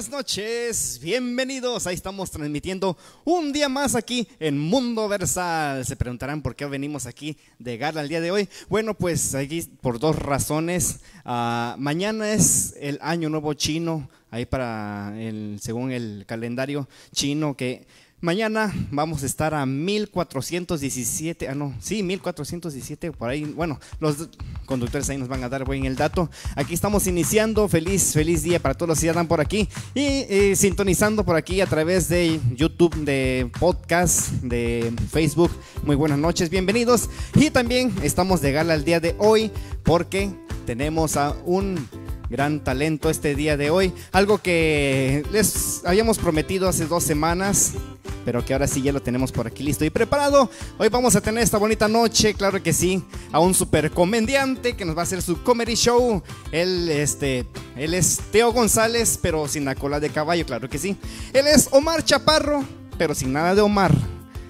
[0.00, 1.86] buenas noches, bienvenidos.
[1.86, 5.84] Ahí estamos transmitiendo un día más aquí en Mundo Versal.
[5.84, 8.48] Se preguntarán por qué venimos aquí de gala el día de hoy.
[8.70, 11.00] Bueno, pues aquí por dos razones.
[11.26, 17.86] Ah, mañana es el Año Nuevo Chino, ahí para el, según el calendario chino que
[18.22, 24.28] Mañana vamos a estar a 1417, ah no, sí, 1417, por ahí, bueno, los
[24.66, 26.30] conductores ahí nos van a dar buen el dato.
[26.54, 30.26] Aquí estamos iniciando, feliz, feliz día para todos los que ya están por aquí y
[30.28, 35.50] eh, sintonizando por aquí a través de YouTube, de podcast, de Facebook.
[35.84, 37.08] Muy buenas noches, bienvenidos.
[37.34, 39.50] Y también estamos de gala el día de hoy
[39.82, 40.30] porque
[40.66, 41.88] tenemos a un
[42.30, 43.92] gran talento este día de hoy.
[44.12, 47.74] Algo que les habíamos prometido hace dos semanas
[48.24, 50.50] pero que ahora sí ya lo tenemos por aquí listo y preparado.
[50.78, 54.84] Hoy vamos a tener esta bonita noche, claro que sí, a un super comediante que
[54.84, 56.22] nos va a hacer su comedy show.
[56.52, 60.96] Él, este, él es Teo González, pero sin la cola de caballo, claro que sí.
[61.32, 62.64] Él es Omar Chaparro,
[62.98, 63.94] pero sin nada de Omar.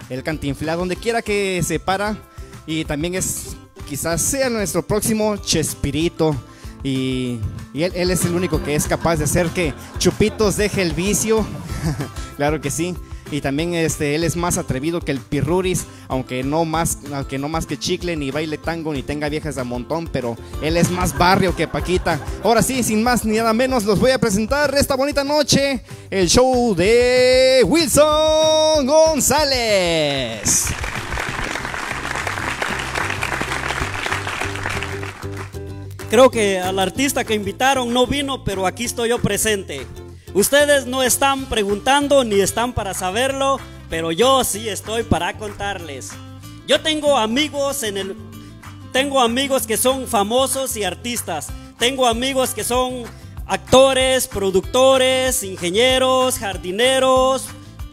[0.09, 2.19] El cantinfla donde quiera que se para
[2.67, 3.56] y también es
[3.89, 6.37] quizás sea nuestro próximo Chespirito.
[6.83, 7.39] Y,
[7.75, 11.47] él, es el único que es capaz de hacer que Chupitos deje el vicio.
[12.37, 12.95] claro que sí.
[13.33, 17.48] Y también este, él es más atrevido que el Pirruris, aunque no más, aunque no
[17.48, 21.17] más que chicle, ni baile tango, ni tenga viejas a montón, pero él es más
[21.17, 22.19] barrio que Paquita.
[22.42, 26.28] Ahora sí, sin más ni nada menos, los voy a presentar esta bonita noche, el
[26.28, 30.66] show de Wilson González.
[36.10, 39.87] Creo que al artista que invitaron no vino, pero aquí estoy yo presente.
[40.34, 46.10] Ustedes no están preguntando ni están para saberlo, pero yo sí estoy para contarles.
[46.66, 48.16] Yo tengo amigos en el
[48.93, 51.47] tengo amigos que son famosos y artistas.
[51.78, 53.04] Tengo amigos que son
[53.47, 57.44] actores, productores, ingenieros, jardineros,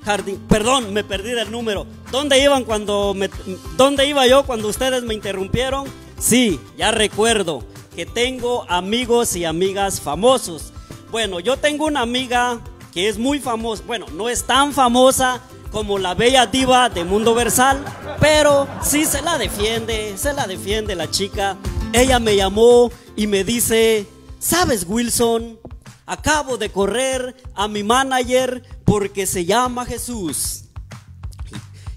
[0.03, 1.85] jardin, perdón, me perdí del número.
[2.11, 3.29] ¿Dónde iban cuando me,
[3.77, 5.85] dónde iba yo cuando ustedes me interrumpieron?
[6.17, 10.71] Sí, ya recuerdo que tengo amigos y amigas famosos.
[11.09, 12.61] Bueno, yo tengo una amiga
[12.93, 15.41] que es muy famosa, bueno, no es tan famosa
[15.71, 17.83] como la bella diva de Mundo Versal,
[18.19, 21.57] pero sí se la defiende, se la defiende la chica.
[21.91, 24.05] Ella me llamó y me dice,
[24.37, 25.57] ¿sabes Wilson?
[26.05, 30.65] Acabo de correr a mi manager porque se llama Jesús.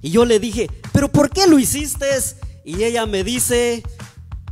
[0.01, 2.07] Y yo le dije, ¿pero por qué lo hiciste?
[2.65, 3.83] Y ella me dice,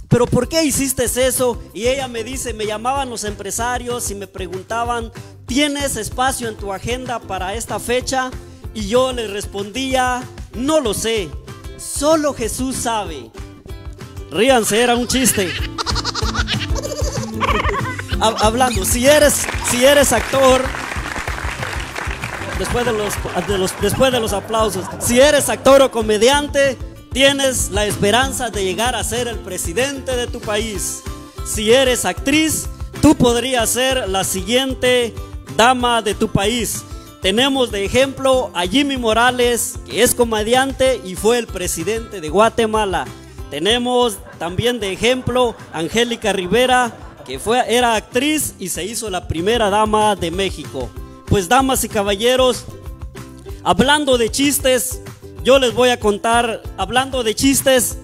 [0.09, 1.63] pero ¿por qué hiciste eso?
[1.75, 5.13] Y ella me dice, me llamaban los empresarios y me preguntaban,
[5.47, 8.31] ¿tienes espacio en tu agenda para esta fecha?
[8.73, 10.23] Y yo le respondía,
[10.55, 11.29] no lo sé,
[11.77, 13.31] solo Jesús sabe.
[14.31, 15.53] Ríanse, era un chiste.
[18.21, 20.63] Hablando, si eres, si eres actor,
[22.59, 23.15] después de, los,
[23.47, 26.77] de los, después de los aplausos, si eres actor o comediante,
[27.13, 31.03] Tienes la esperanza de llegar a ser el presidente de tu país.
[31.47, 32.69] Si eres actriz,
[33.01, 35.15] tú podrías ser la siguiente
[35.57, 36.85] dama de tu país.
[37.23, 43.07] Tenemos de ejemplo a Jimmy Morales, que es comediante y fue el presidente de Guatemala.
[43.51, 46.97] Tenemos también de ejemplo a Angélica Rivera,
[47.27, 50.91] que fue, era actriz y se hizo la primera dama de México.
[51.27, 52.65] Pues damas y caballeros,
[53.65, 55.01] hablando de chistes,
[55.49, 57.97] yo les voy a contar, hablando de chistes,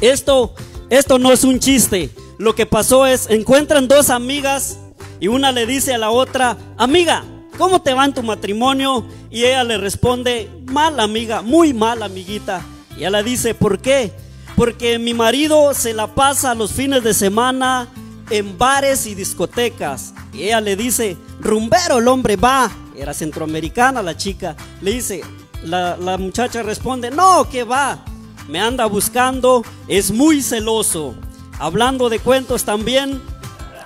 [0.00, 0.56] esto,
[0.90, 2.10] esto no es un chiste.
[2.36, 4.76] Lo que pasó es, encuentran dos amigas
[5.20, 7.22] y una le dice a la otra, amiga,
[7.58, 9.06] ¿cómo te va en tu matrimonio?
[9.30, 12.66] Y ella le responde, mal amiga, muy mal amiguita.
[12.96, 14.10] Y ella le dice, ¿por qué?
[14.56, 17.86] Porque mi marido se la pasa los fines de semana
[18.30, 20.12] en bares y discotecas.
[20.32, 22.68] Y ella le dice, rumbero el hombre va.
[22.96, 24.56] Era centroamericana la chica.
[24.82, 25.22] Le dice,
[25.64, 28.04] la, muchacha responde, no, que va,
[28.48, 31.14] me anda buscando, es muy celoso.
[31.58, 33.20] Hablando de cuentos también,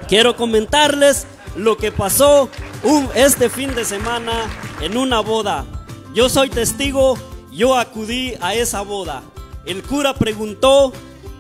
[0.08, 1.26] quiero comentarles
[1.56, 2.48] lo que pasó
[3.14, 4.32] este fin de semana
[4.80, 5.64] en una boda.
[6.14, 7.16] Yo soy testigo,
[7.50, 9.22] yo acudí a esa boda.
[9.64, 10.92] El cura preguntó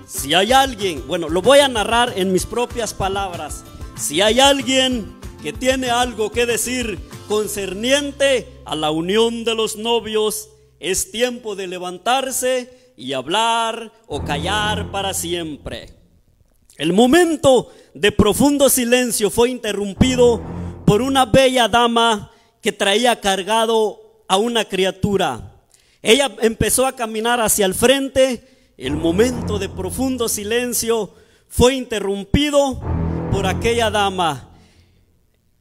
[0.06, 3.64] si hay alguien, bueno, lo voy a narrar en mis propias palabras,
[3.96, 5.12] si hay alguien
[5.42, 6.98] que tiene algo que decir
[7.32, 10.50] concerniente a la unión de los novios,
[10.80, 15.94] es tiempo de levantarse y hablar o callar para siempre.
[16.76, 20.42] El momento de profundo silencio fue interrumpido
[20.84, 22.30] por una bella dama
[22.60, 25.54] que traía cargado a una criatura.
[26.02, 28.74] Ella empezó a caminar hacia el frente.
[28.76, 31.14] El momento de profundo silencio
[31.48, 32.78] fue interrumpido
[33.30, 34.51] por aquella dama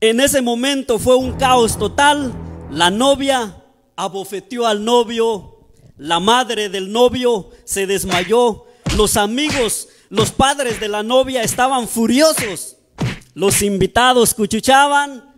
[0.04, 2.34] En ese momento fue un caos total.
[2.72, 3.64] La novia
[3.96, 8.66] abofeteó al novio, la madre del novio se desmayó,
[8.98, 12.78] los amigos, los padres de la novia estaban furiosos,
[13.36, 15.36] los invitados cuchuchaban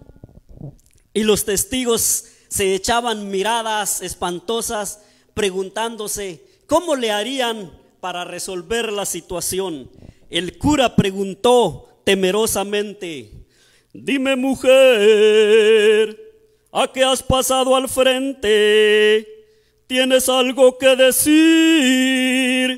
[1.13, 5.01] y los testigos se echaban miradas espantosas
[5.33, 7.69] preguntándose cómo le harían
[7.99, 9.91] para resolver la situación.
[10.29, 13.42] El cura preguntó temerosamente,
[13.95, 16.19] Dime mujer,
[16.71, 19.27] ¿a qué has pasado al frente?
[19.85, 22.73] ¿Tienes algo que decir?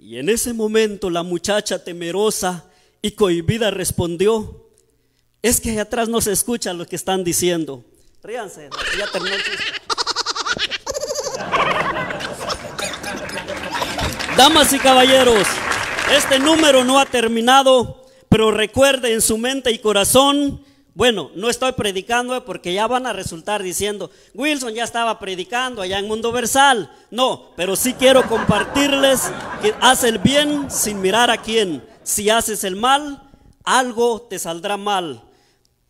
[0.00, 2.68] Y en ese momento la muchacha temerosa
[3.00, 4.70] y cohibida respondió,
[5.40, 7.84] es que allá atrás no se escucha lo que están diciendo.
[8.24, 9.42] Ríanse, ya terminó el.
[14.36, 15.46] Damas y caballeros,
[16.16, 18.01] este número no ha terminado
[18.32, 20.64] pero recuerde en su mente y corazón,
[20.94, 25.98] bueno, no estoy predicando porque ya van a resultar diciendo, Wilson ya estaba predicando allá
[25.98, 26.90] en Mundo Versal.
[27.10, 29.30] No, pero sí quiero compartirles
[29.60, 31.84] que haz el bien sin mirar a quién.
[32.04, 33.22] Si haces el mal,
[33.64, 35.24] algo te saldrá mal.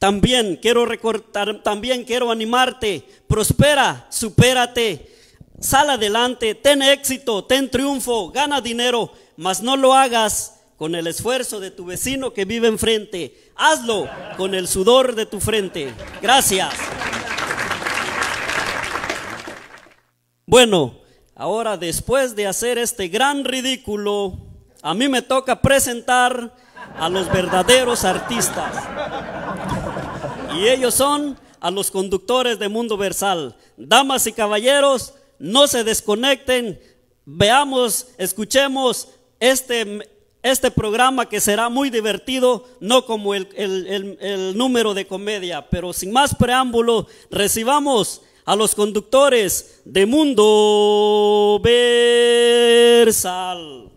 [0.00, 3.06] También quiero recortar, también quiero animarte.
[3.28, 5.14] Prospera, supérate,
[5.60, 11.60] sal adelante, ten éxito, ten triunfo, gana dinero, mas no lo hagas con el esfuerzo
[11.60, 13.52] de tu vecino que vive enfrente.
[13.54, 15.94] Hazlo con el sudor de tu frente.
[16.20, 16.74] Gracias.
[20.44, 20.98] Bueno,
[21.36, 24.36] ahora después de hacer este gran ridículo,
[24.82, 26.52] a mí me toca presentar
[26.98, 28.74] a los verdaderos artistas.
[30.56, 33.54] Y ellos son a los conductores de Mundo Versal.
[33.76, 36.80] Damas y caballeros, no se desconecten,
[37.24, 40.11] veamos, escuchemos este
[40.42, 46.34] este programa que será muy divertido, no como el, número de comedia, pero sin más
[46.34, 51.60] preámbulo, recibamos a los conductores de Mundo
[53.02, 53.88] Versal.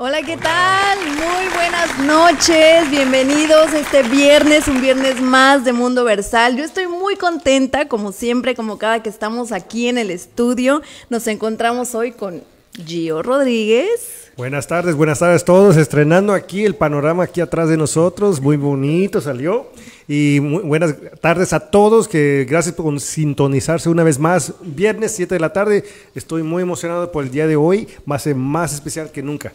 [0.00, 0.98] Hola, ¿qué tal?
[1.00, 6.56] Muy buenas noches, bienvenidos este viernes, un viernes más de Mundo Versal.
[6.56, 10.82] Yo estoy muy contenta, como siempre, como cada que estamos aquí en el estudio.
[11.10, 12.44] Nos encontramos hoy con
[12.86, 14.17] Gio Rodríguez.
[14.38, 15.76] Buenas tardes, buenas tardes a todos.
[15.76, 18.40] Estrenando aquí el panorama aquí atrás de nosotros.
[18.40, 19.66] Muy bonito salió.
[20.06, 22.06] Y buenas tardes a todos.
[22.06, 24.54] Que gracias por sintonizarse una vez más.
[24.62, 25.84] Viernes 7 de la tarde.
[26.14, 27.88] Estoy muy emocionado por el día de hoy.
[28.08, 29.52] Va a más especial que nunca.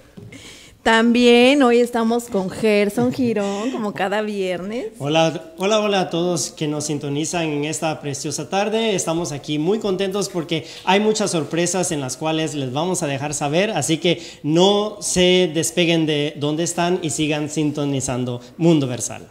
[0.83, 4.87] También hoy estamos con Gerson Girón, como cada viernes.
[4.99, 8.93] Hola, hola, hola a todos que nos sintonizan en esta preciosa tarde.
[8.93, 13.33] Estamos aquí muy contentos porque hay muchas sorpresas en las cuales les vamos a dejar
[13.33, 19.25] saber, así que no se despeguen de donde están y sigan sintonizando Mundo Versal.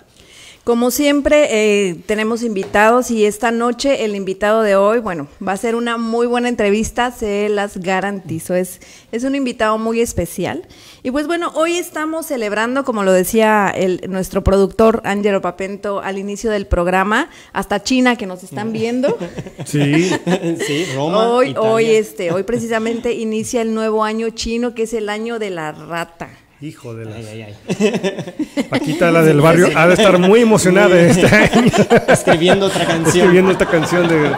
[0.65, 5.57] Como siempre, eh, tenemos invitados y esta noche el invitado de hoy, bueno, va a
[5.57, 8.55] ser una muy buena entrevista, se las garantizo.
[8.55, 8.79] Es,
[9.11, 10.63] es un invitado muy especial.
[11.03, 16.17] Y pues bueno, hoy estamos celebrando, como lo decía el, nuestro productor Angelo Papento al
[16.17, 19.19] inicio del programa, hasta China que nos están viendo.
[19.65, 20.11] Sí,
[20.65, 21.29] sí, Roma.
[21.29, 25.51] Hoy, hoy, este, hoy precisamente inicia el nuevo año chino, que es el año de
[25.51, 26.31] la rata.
[26.63, 27.17] Hijo de la.
[27.17, 28.65] Ay, ay, ay.
[28.71, 31.73] Paquita, la del barrio, ha de estar muy emocionada este año.
[32.09, 33.17] Escribiendo otra canción.
[33.17, 34.31] Escribiendo esta canción de.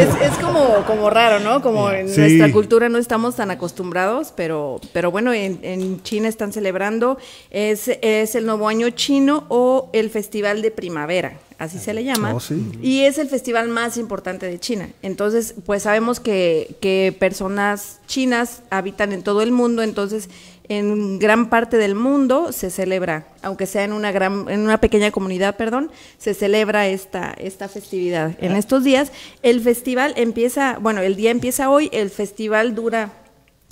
[0.00, 1.62] Es, como, como raro, ¿no?
[1.62, 7.16] Como en nuestra cultura no estamos tan acostumbrados, pero, pero bueno, en, China están celebrando.
[7.52, 12.34] Es, es el nuevo año chino o el festival de primavera así se le llama,
[12.34, 12.40] oh,
[12.80, 14.88] y es el festival más importante de China.
[15.02, 20.30] Entonces, pues sabemos que, que personas chinas habitan en todo el mundo, entonces
[20.70, 25.10] en gran parte del mundo se celebra, aunque sea en una gran, en una pequeña
[25.10, 28.36] comunidad, perdón, se celebra esta, esta festividad.
[28.40, 29.10] En estos días,
[29.42, 33.12] el festival empieza, bueno, el día empieza hoy, el festival dura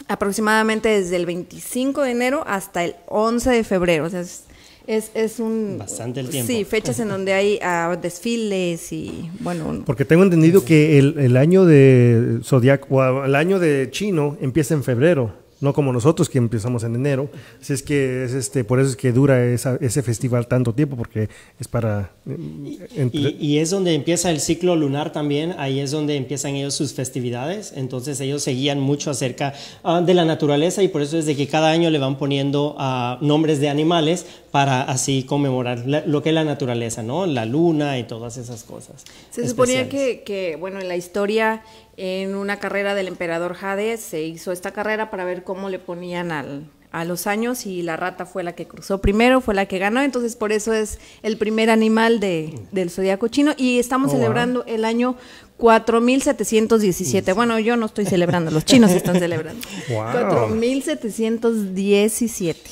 [0.08, 4.04] aproximadamente desde el 25 de enero hasta el 11 de febrero.
[4.06, 5.76] O sea, es, es, un...
[5.78, 6.52] Bastante el tiempo.
[6.52, 9.84] Sí, fechas en donde hay ah, desfiles y bueno...
[9.86, 14.74] Porque tengo entendido que el, el año de Zodiac, o el año de chino empieza
[14.74, 17.28] en febrero no como nosotros que empezamos en enero.
[17.60, 21.28] Así es que es este, por eso es que dura ese festival tanto tiempo, porque
[21.58, 22.12] es para...
[22.26, 26.92] Eh, y, es donde empieza el ciclo lunar también, ahí es donde empiezan ellos sus
[26.94, 31.36] festividades, entonces ellos seguían mucho acerca ah, de la naturaleza y por eso es de
[31.36, 36.30] que cada año le van poniendo uh, nombres de animales para así conmemorar lo que
[36.30, 37.26] es la naturaleza, ¿no?
[37.26, 39.04] La luna y todas esas cosas.
[39.30, 41.62] Se suponía que, que, bueno, en la historia
[42.00, 46.30] en una carrera del emperador Jade se hizo esta carrera para ver cómo le ponían
[46.30, 49.78] al, a los años y la rata fue la que cruzó primero, fue la que
[49.78, 54.12] ganó, entonces por eso es el primer animal de, del zodiaco chino y estamos Oh,
[54.12, 54.20] wow.
[54.20, 55.16] celebrando el año
[55.56, 57.32] 4717.
[57.32, 59.60] Bueno, yo no estoy celebrando, los chinos están celebrando.
[59.90, 60.50] Wow.
[60.50, 62.70] 4717.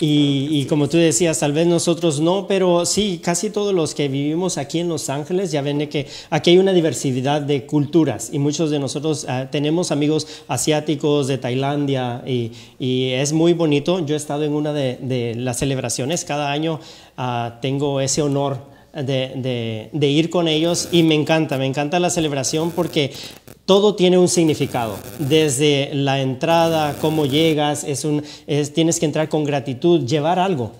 [0.00, 4.08] Y, y como tú decías, tal vez nosotros no, pero sí, casi todos los que
[4.08, 8.38] vivimos aquí en Los Ángeles ya ven que aquí hay una diversidad de culturas y
[8.38, 14.04] muchos de nosotros ah, tenemos amigos asiáticos de Tailandia y, y es muy bonito.
[14.04, 16.80] Yo he estado en una de, de las celebraciones, cada año
[17.16, 22.10] ah, tengo ese honor de, de- ir con ellos y me encanta, me encanta la
[22.10, 23.12] celebración porque
[23.64, 24.96] todo tiene un significado.
[25.18, 30.72] Desde la entrada, cómo llegas, es un, es- tienes que entrar con gratitud, llevar algo.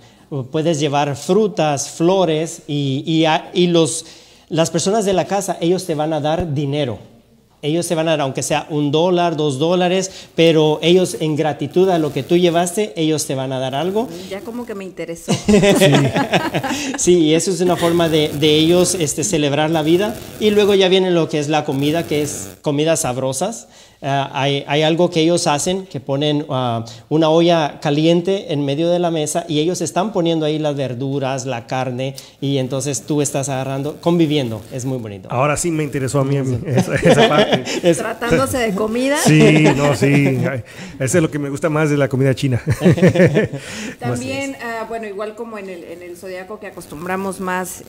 [0.51, 4.05] Puedes llevar frutas, flores y, y y los,
[4.49, 6.99] las personas de la casa, ellos te van a dar dinero.
[7.63, 11.89] Ellos te van a dar, aunque sea un dólar, dos dólares, pero ellos en gratitud
[11.89, 14.09] a lo que tú llevaste, ellos te van a dar algo.
[14.31, 15.33] Ya como que me interesó.
[16.99, 20.17] Sí, y eso es una forma de, de ellos este, celebrar la vida.
[20.41, 23.69] Y luego ya viene lo que es la comida, que es comidas sabrosas.
[24.09, 28.89] Ah, hay, hay algo que ellos hacen, que ponen ah, una olla caliente en medio
[28.89, 33.21] de la mesa y ellos están poniendo ahí las verduras, la carne, y entonces tú
[33.21, 34.63] estás agarrando, conviviendo.
[34.73, 35.29] Es muy bonito.
[35.29, 37.65] Ahora sí me interesó a mí esa, esa parte.
[37.83, 39.17] Es- Tratándose de comida.
[39.25, 40.39] Sí, no, sí.
[41.01, 42.63] Eso es lo que me gusta más de la comida china.
[43.99, 47.83] También, ah, bueno, igual como en el, en el zodiaco que acostumbramos más,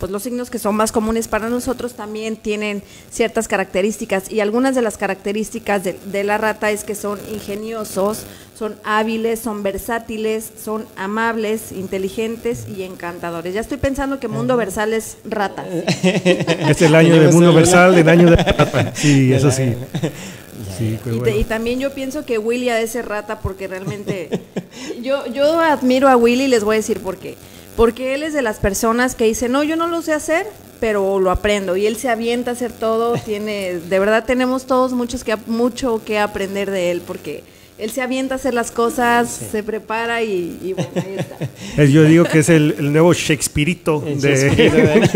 [0.00, 4.74] pues los signos que son más comunes para nosotros también tienen ciertas características y algunas
[4.74, 5.41] de las características
[5.84, 8.22] de, de la rata es que son ingeniosos,
[8.58, 13.54] son hábiles, son versátiles, son amables, inteligentes y encantadores.
[13.54, 15.64] Ya estoy pensando que Mundo Versal es rata.
[16.02, 18.92] Es el año de mundo versal, el año de plata.
[18.94, 19.74] Sí, eso sí.
[20.78, 23.68] Sí, pues Y, te- y también yo pienso que Willy ha de ser rata porque
[23.68, 24.28] realmente
[25.02, 27.36] yo, yo admiro a Willy y les voy a decir por qué.
[27.76, 30.46] Porque él es de las personas que dice, no, yo no lo sé hacer,
[30.80, 31.76] pero lo aprendo.
[31.76, 33.14] Y él se avienta a hacer todo.
[33.24, 37.44] Tiene, de verdad tenemos todos muchos que, mucho que aprender de él porque
[37.82, 41.84] él se avienta a hacer las cosas, se prepara y, y bueno, ahí está.
[41.84, 44.04] Yo digo que es el, el nuevo Shakespeareito.
[44.06, 45.08] El de- Shakespeare,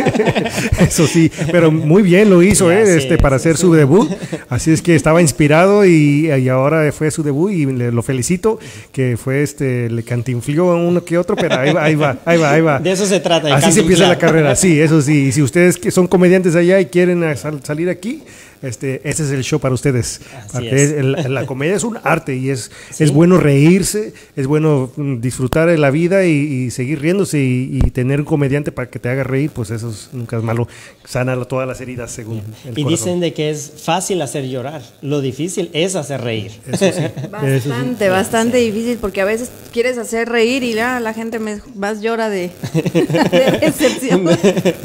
[0.80, 2.84] Eso sí, pero muy bien lo hizo, ¿eh?
[2.86, 3.62] sí, este, para hacer sí.
[3.62, 4.10] su debut.
[4.48, 8.58] Así es que estaba inspirado y, y ahora fue su debut y le- lo felicito,
[8.92, 12.38] que fue este, le cantinflió a uno que otro, pero ahí va, ahí va, ahí
[12.38, 12.78] va, ahí va.
[12.80, 13.54] De eso se trata.
[13.54, 15.26] Así se empieza la carrera, sí, eso sí.
[15.26, 18.22] Y si ustedes que son comediantes allá y quieren sal- salir aquí,
[18.62, 20.20] este, ese es el show para ustedes.
[20.62, 20.90] Es.
[20.92, 25.68] el- la comedia es un arte y es, es bueno reírse, es bueno mm, disfrutar
[25.68, 29.08] de la vida y, y seguir riéndose y, y tener un comediante para que te
[29.08, 30.68] haga reír, pues eso es- nunca es malo.
[31.04, 32.88] Sana todas las heridas según el Y corazón.
[32.88, 34.82] dicen de que es fácil hacer llorar.
[35.02, 36.50] Lo difícil es hacer reír.
[36.66, 37.00] Eso sí.
[37.46, 37.68] Eso sí.
[37.68, 42.00] Bastante, bastante difícil porque a veces quieres hacer reír y ya la gente me, más
[42.00, 42.50] llora de,
[42.94, 44.26] de decepción.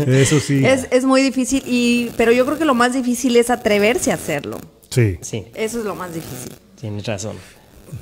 [0.08, 0.64] Eso sí.
[0.66, 4.16] Es, es muy difícil, y, pero yo creo que lo más difícil es atreverse a
[4.16, 4.58] hacerlo.
[4.90, 5.18] Sí.
[5.22, 6.52] Sí, Eso es lo más difícil.
[6.80, 7.38] tienes razón.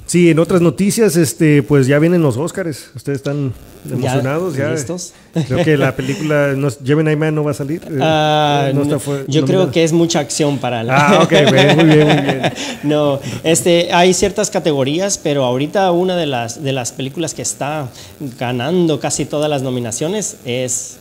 [0.05, 2.91] Sí, en otras noticias, este, pues ya vienen los Óscares.
[2.95, 3.53] Ustedes están
[3.91, 4.69] emocionados ya.
[4.69, 5.13] listos?
[5.47, 7.81] Creo que la película no, Gemini Man no va a salir.
[7.99, 10.95] Ah, no está fue- yo creo que es mucha acción para la...
[10.95, 11.31] Ah, ok,
[11.75, 12.53] muy bien, muy bien.
[12.83, 17.89] no, este, hay ciertas categorías, pero ahorita una de las, de las películas que está
[18.37, 20.97] ganando casi todas las nominaciones es...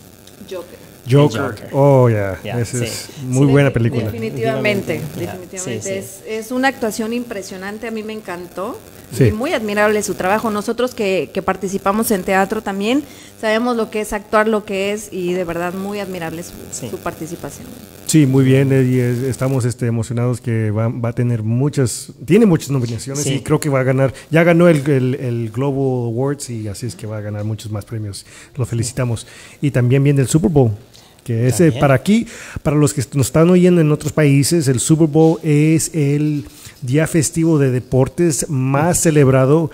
[0.50, 0.87] Joker.
[1.10, 1.40] Joker.
[1.40, 1.68] Joker.
[1.72, 2.38] Oh, ya.
[2.44, 2.84] Ya, Esa sí.
[2.84, 4.04] es muy buena película.
[4.04, 5.58] Definitivamente, Definitivamente.
[5.58, 5.58] definitivamente.
[5.58, 5.90] Sí, sí.
[5.94, 8.78] Es, es una actuación impresionante, a mí me encantó.
[9.10, 9.24] Sí.
[9.24, 10.50] Y muy admirable su trabajo.
[10.50, 13.02] Nosotros que, que participamos en teatro también
[13.40, 16.90] sabemos lo que es actuar, lo que es, y de verdad muy admirable su, Sí.
[16.90, 17.66] su participación.
[18.04, 18.68] Sí, muy bien.
[18.70, 23.34] Y es- estamos este, emocionados que va, va a tener muchas, tiene muchas nominaciones Sí.
[23.36, 24.12] y creo que va a ganar.
[24.30, 27.72] Ya ganó el, el, el Global Awards y así es que va a ganar muchos
[27.72, 28.26] más premios.
[28.56, 29.26] Lo felicitamos.
[29.62, 30.72] Y también viene el Super Bowl.
[31.28, 32.26] Que para aquí,
[32.62, 36.46] para los que nos están oyendo en otros países, el Super Bowl es el
[36.80, 39.70] día festivo de deportes más celebrado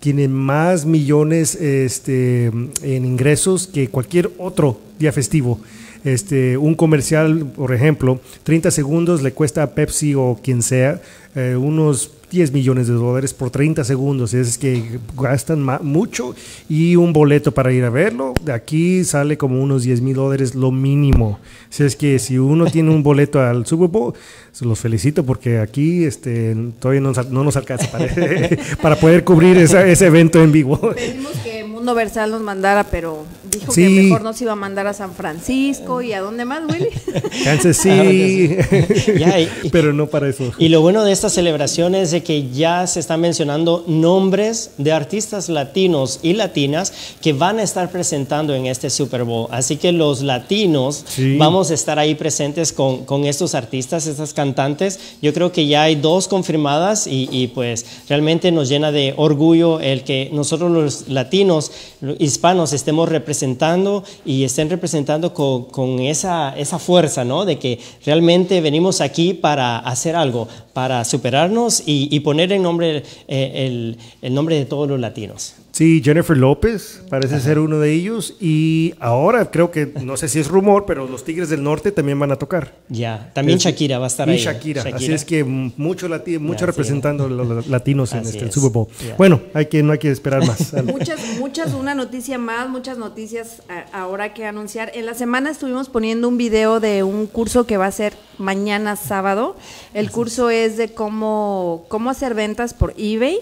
[0.00, 5.60] tiene más millones este, en ingresos que cualquier otro día festivo.
[6.04, 11.00] Este, un comercial, por ejemplo, 30 segundos le cuesta a Pepsi o quien sea
[11.34, 14.34] eh, unos 10 millones de dólares por 30 segundos.
[14.34, 16.34] Es que gastan mucho
[16.68, 20.54] y un boleto para ir a verlo, de aquí sale como unos 10 mil dólares
[20.54, 21.38] lo mínimo.
[21.70, 24.14] Si es que si uno tiene un boleto al Super Bowl,
[24.52, 28.08] se los felicito porque aquí este, todavía no, no nos alcanza para,
[28.82, 30.78] para poder cubrir esa- ese evento en vivo.
[30.94, 33.82] Pedimos que Mundo Versal nos mandara, pero dijo Sí.
[33.82, 36.88] que mejor nos iba a mandar a San Francisco y a dónde más, Willy.
[37.44, 38.56] Kansas sí,
[39.16, 40.50] Ya, y- pero no para eso.
[40.58, 44.90] Y lo bueno de esta celebración es de que ya se están mencionando nombres de
[44.90, 46.92] artistas latinos y latinas
[47.22, 49.46] que van a estar presentando en este Super Bowl.
[49.52, 51.36] Así que los latinos Sí.
[51.36, 54.98] vamos a estar ahí presentes con, con estos artistas, estas cantantes.
[55.22, 59.78] Yo creo que ya hay dos confirmadas y, y, pues realmente nos llena de orgullo
[59.78, 61.67] el que nosotros los latinos,
[62.18, 67.44] hispanos, estemos representando y estén representando con, esa, fuerza, ¿no?
[67.44, 73.96] De que realmente venimos aquí para hacer algo, para superarnos y, poner en nombre, eh,
[74.22, 75.54] el nombre de todos los latinos.
[75.78, 80.40] Sí, Jennifer López parece ser uno de ellos y ahora creo que, no sé si
[80.40, 82.74] es rumor, pero los Tigres del Norte también van a tocar.
[82.88, 84.38] Ya, también Es- Shakira va a estar y ahí.
[84.38, 84.82] Shakira.
[84.92, 88.50] Así es que mucho, lati- mucho Ya, representando a los latinos en este el.
[88.50, 88.88] Super Bowl.
[89.06, 89.14] Ya.
[89.14, 90.72] Bueno, hay que, no hay que esperar más.
[90.84, 94.90] Muchas, muchas, una noticia más, muchas noticias a- ahora que anunciar.
[94.96, 98.96] En la semana estuvimos poniendo un video de un curso que va a ser mañana
[98.96, 99.54] sábado.
[99.94, 103.38] El curso es de cómo, cómo hacer ventas por eBay.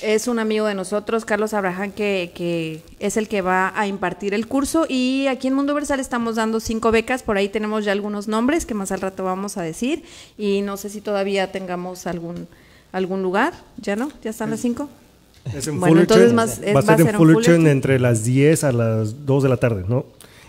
[0.00, 4.34] Es un amigo de nosotros, Carlos Abraham, que, que es el que va a impartir
[4.34, 4.86] el curso.
[4.88, 7.22] Y aquí en Mundo Versal estamos dando cinco becas.
[7.22, 10.02] Por ahí tenemos ya algunos nombres que más al rato vamos a decir.
[10.38, 12.48] Y no sé si todavía tengamos algún,
[12.90, 13.52] algún lugar.
[13.80, 14.10] ¿Ya no?
[14.24, 14.88] ¿Ya están las cinco?
[15.54, 16.18] Es en Bueno, Fullerton.
[16.22, 17.66] entonces más- eh, va a ser en en Fullerton Fullerton.
[17.68, 20.06] entre las 10 a las 2 de la tarde, ¿no?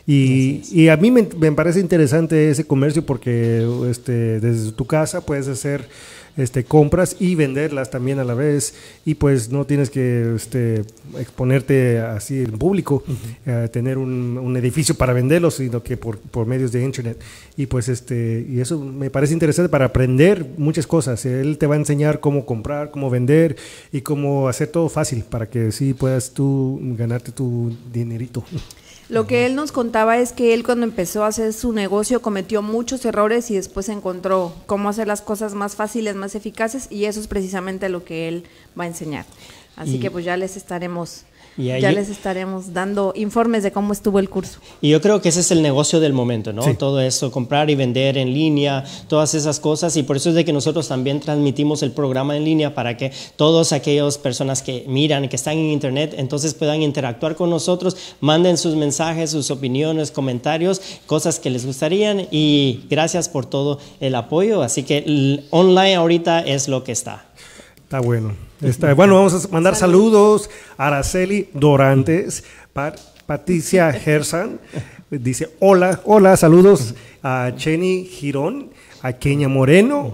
[0.08, 5.22] Y, y a mí me, me parece interesante ese comercio porque este, desde tu casa
[5.22, 5.88] puedes hacer
[6.38, 8.74] este, compras y venderlas también a la vez
[9.06, 10.84] y pues no tienes que este,
[11.20, 13.04] exponerte así en público,
[13.46, 17.22] a tener un, un edificio para venderlos, sino que por, por medios de internet.
[17.56, 21.26] Y pues este, y eso me parece interesante para aprender muchas cosas.
[21.26, 23.56] Él te va a enseñar cómo comprar, cómo vender
[23.92, 28.44] y cómo hacer todo fácil para que sí puedas tú ganarte tu dinerito.
[29.14, 32.62] Lo que él nos contaba es que él cuando empezó a hacer su negocio cometió
[32.64, 37.20] muchos errores y después encontró cómo hacer las cosas más fáciles, más eficaces y eso
[37.20, 38.46] es precisamente lo que él
[38.80, 39.26] va a enseñar.
[39.76, 41.24] Así Y- que pues ya les estaremos
[41.58, 44.60] Y ahí- ya les estaremos dando informes de cómo estuvo el curso.
[44.82, 46.64] Y yo creo que ese es el negocio del momento, ¿no?
[46.64, 46.74] Sí.
[46.74, 49.96] Todo eso, comprar y vender en línea, todas esas cosas.
[49.98, 53.12] Y por eso es de que nosotros también transmitimos el programa en línea para que
[53.36, 58.58] todas aquellas personas que miran, que están en internet, entonces puedan interactuar con nosotros, manden
[58.58, 62.28] sus mensajes, sus opiniones, comentarios, cosas que les gustarían.
[62.32, 64.64] Y gracias por todo el apoyo.
[64.64, 67.26] Así que online ahorita es lo que está.
[67.94, 68.32] Está bueno.
[68.60, 74.60] Está, bueno, vamos a mandar saludos a Araceli Dorantes, Pat- Patricia Gersan,
[75.12, 78.72] dice hola, hola, saludos a Chenny Girón,
[79.04, 80.12] a Kenia Moreno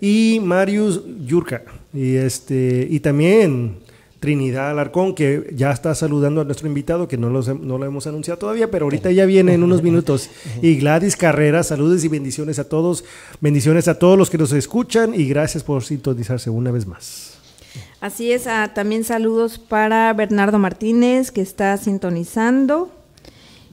[0.00, 1.62] y Marius Yurka.
[1.94, 3.76] Y, este, y también
[4.20, 8.06] Trinidad Alarcón, que ya está saludando a nuestro invitado, que no, los no lo hemos
[8.06, 10.28] anunciado todavía, pero ahorita ya viene en unos minutos.
[10.60, 13.02] Y Gladys Carrera, saludos y bendiciones a todos.
[13.40, 17.38] Bendiciones a todos los que nos escuchan y gracias por sintonizarse una vez más.
[18.00, 22.90] Así es, ah, también saludos para Bernardo Martínez que está sintonizando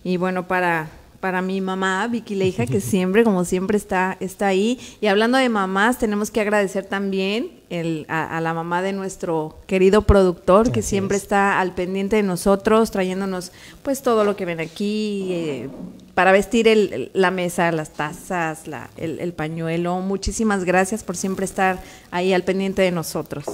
[0.04, 4.80] y bueno, para para mi mamá, Vicky Leija, que siempre, como siempre, está, está ahí.
[5.02, 9.58] Y hablando de mamás, tenemos que agradecer también el- a, a la mamá de nuestro
[9.68, 13.52] querido productor, que siempre está al pendiente de nosotros, trayéndonos
[13.84, 15.70] pues todo lo que ven aquí, eh,
[16.14, 20.00] para vestir el- el- la mesa, las tazas, la- el, el pañuelo.
[20.00, 23.46] Muchísimas gracias por siempre estar ahí al pendiente de nosotros.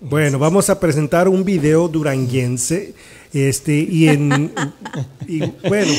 [0.00, 2.94] Bueno, vamos a presentar un video duranguense.
[3.32, 4.50] Este, y en.
[5.28, 5.38] y,
[5.68, 5.92] bueno,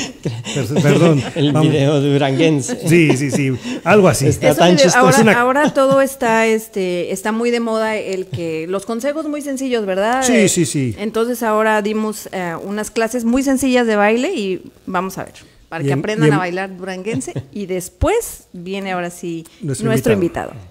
[0.53, 1.23] per- perdón.
[1.35, 1.71] El vamos.
[1.71, 2.77] video duranguense.
[2.89, 3.51] Sí, sí, sí.
[3.85, 4.27] Algo así.
[4.27, 4.99] Está Eso tan de- chistoso.
[4.99, 9.41] ahora, una- ahora todo está, este, está muy de moda el que los consejos muy
[9.41, 10.23] sencillos, ¿verdad?
[10.23, 10.93] Sí, Eh, sí, sí.
[10.97, 15.35] Entonces ahora dimos eh, unas clases muy sencillas de baile y vamos a ver
[15.69, 19.87] para Y que en- aprendan en- a bailar duranguense y después viene ahora sí Nuestro
[19.87, 20.51] nuestro, invitado.
[20.51, 20.70] invitado.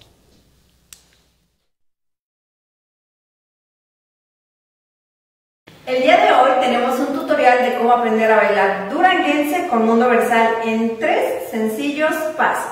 [5.91, 10.09] El día de hoy tenemos un tutorial de cómo aprender a bailar duranguense con mundo
[10.09, 12.71] versal en tres sencillos pasos.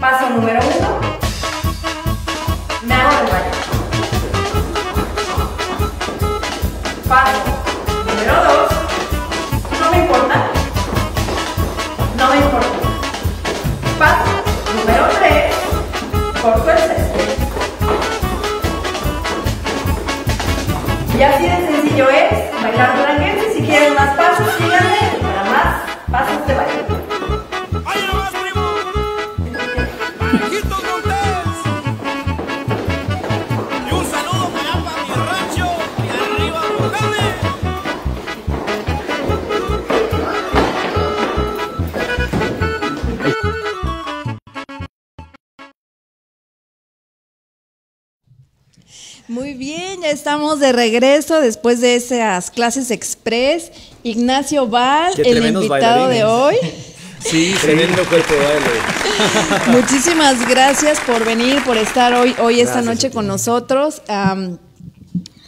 [0.00, 0.98] Paso número uno,
[2.84, 3.50] me hago de baile.
[7.06, 7.42] Paso
[8.06, 8.70] número dos,
[9.78, 10.46] no me importa,
[12.16, 12.68] no me importa.
[13.98, 14.30] Paso
[14.78, 15.54] número tres,
[16.40, 17.51] corto el césped.
[21.18, 23.01] Y así de sencillo es bailar
[50.12, 53.72] estamos de regreso después de esas clases express.
[54.02, 56.56] Ignacio Val, Qué el invitado de hoy.
[57.24, 59.80] Sí, tremendo cuerpo de baile.
[59.80, 64.02] Muchísimas gracias por venir, por estar hoy, hoy esta Gracias noche con nosotros.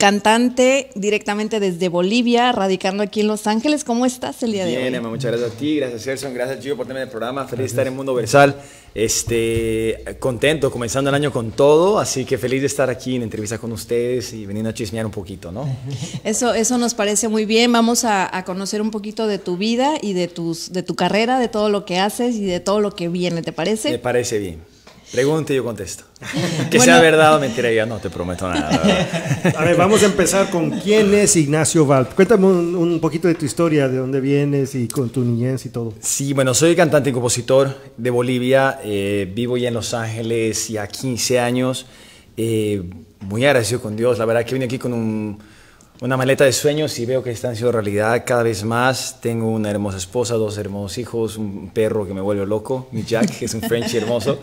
[0.05, 3.85] Cantante directamente desde Bolivia, radicando aquí en Los Ángeles.
[3.85, 4.95] ¿Cómo estás el día de Bien, hoy?
[4.97, 7.63] Emma, muchas gracias a ti, gracias Gerson, gracias Gio por tenerme en el programa, feliz
[7.63, 8.55] de estar en Mundo Versal,
[8.95, 13.57] este, contento, comenzando el año con todo, así que feliz de estar aquí en entrevista
[13.57, 15.75] con ustedes y veniendo a chismear un poquito, ¿no?
[16.23, 17.73] Eso, eso nos parece muy bien.
[17.73, 21.39] Vamos a, a conocer un poquito de tu vida y de tus, de tu carrera,
[21.39, 23.41] de todo lo que haces y de todo lo que viene.
[23.41, 23.99] ¿Te Me parece?
[23.99, 24.74] parece bien.
[25.15, 26.05] Pregunte y yo contesto.
[26.71, 26.85] Que Bueno.
[26.85, 28.69] sea verdad o mentira, ya no te prometo nada.
[29.57, 32.09] A ver, vamos a empezar con quién es Ignacio Val.
[32.17, 35.69] Cuéntame un, un poquito de tu historia, de dónde vienes y con tu niñez y
[35.69, 35.93] todo.
[36.01, 38.81] Sí, bueno, soy cantante y compositor de Bolivia.
[38.83, 41.87] eh, vivo ya en Los Ángeles ya 15 años.
[42.37, 42.83] eh,
[43.21, 44.19] muy agradecido con Dios.
[44.19, 45.39] La verdad que vine aquí con un-
[46.01, 49.21] una maleta de sueños y veo que están siendo realidad cada vez más.
[49.21, 53.39] Tengo una hermosa esposa, dos hermosos hijos, un perro que me vuelve loco, mi Jack,
[53.39, 54.39] que es un French hermoso.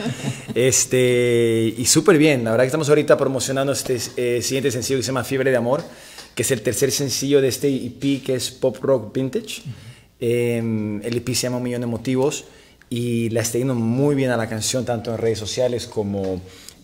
[0.55, 2.45] Este, y súper bien.
[2.45, 5.57] La verdad que estamos ahorita promocionando este eh, siguiente sencillo que se llama Fiebre de
[5.57, 5.83] Amor,
[6.33, 9.61] que es el tercer sencillo de este EP que es Pop Rock Vintage.
[10.21, 10.57] Eh,
[11.03, 12.45] el EP se llama Un Millón de Motivos
[12.89, 16.41] y la está yendo muy bien a la canción, tanto en redes sociales como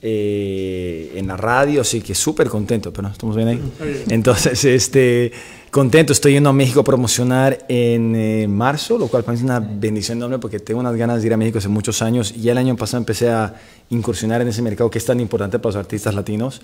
[0.10, 3.62] eh, en la radio, así que súper contento, pero estamos bien ahí.
[4.08, 5.34] Entonces, este,
[5.70, 10.18] contento, estoy yendo a México a promocionar en eh, marzo, lo cual parece una bendición
[10.20, 12.58] enorme porque tengo unas ganas de ir a México hace muchos años y ya el
[12.58, 13.54] año pasado empecé a
[13.90, 16.62] incursionar en ese mercado que es tan importante para los artistas latinos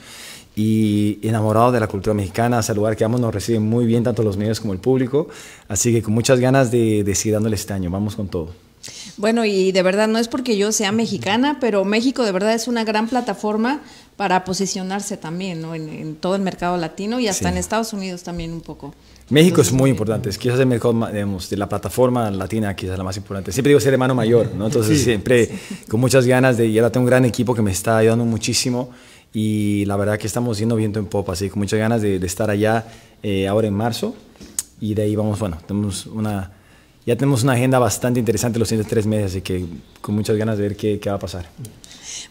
[0.55, 4.05] y enamorado de la cultura mexicana, es el lugar que vamos, nos reciben muy bien
[4.05, 5.27] tanto los medios como el público,
[5.67, 8.51] así que con muchas ganas de, de seguir dándole este año, vamos con todo.
[9.17, 12.67] Bueno, y de verdad no es porque yo sea mexicana, pero México de verdad es
[12.67, 13.81] una gran plataforma
[14.17, 15.73] para posicionarse también, ¿no?
[15.75, 17.53] En, en todo el mercado latino y hasta Sí.
[17.53, 18.93] en Estados Unidos también un poco.
[19.29, 23.03] México es muy importante, es quizás el mercado digamos, de la plataforma latina, quizás la
[23.05, 23.51] más importante.
[23.51, 24.65] Siempre digo ser hermano mayor, ¿no?
[24.67, 25.49] Entonces siempre
[25.89, 28.89] con muchas ganas de, y ahora tengo un gran equipo que me está ayudando muchísimo
[29.33, 32.19] y la verdad que estamos yendo viento en popa, así que con muchas ganas de,
[32.19, 32.85] de estar allá
[33.23, 34.13] eh, ahora en marzo
[34.81, 36.51] y de ahí vamos, bueno, tenemos una,
[37.05, 39.65] ya tenemos una agenda bastante interesante los siguientes tres meses, así que
[40.01, 41.49] con muchas ganas de ver qué, qué va a pasar.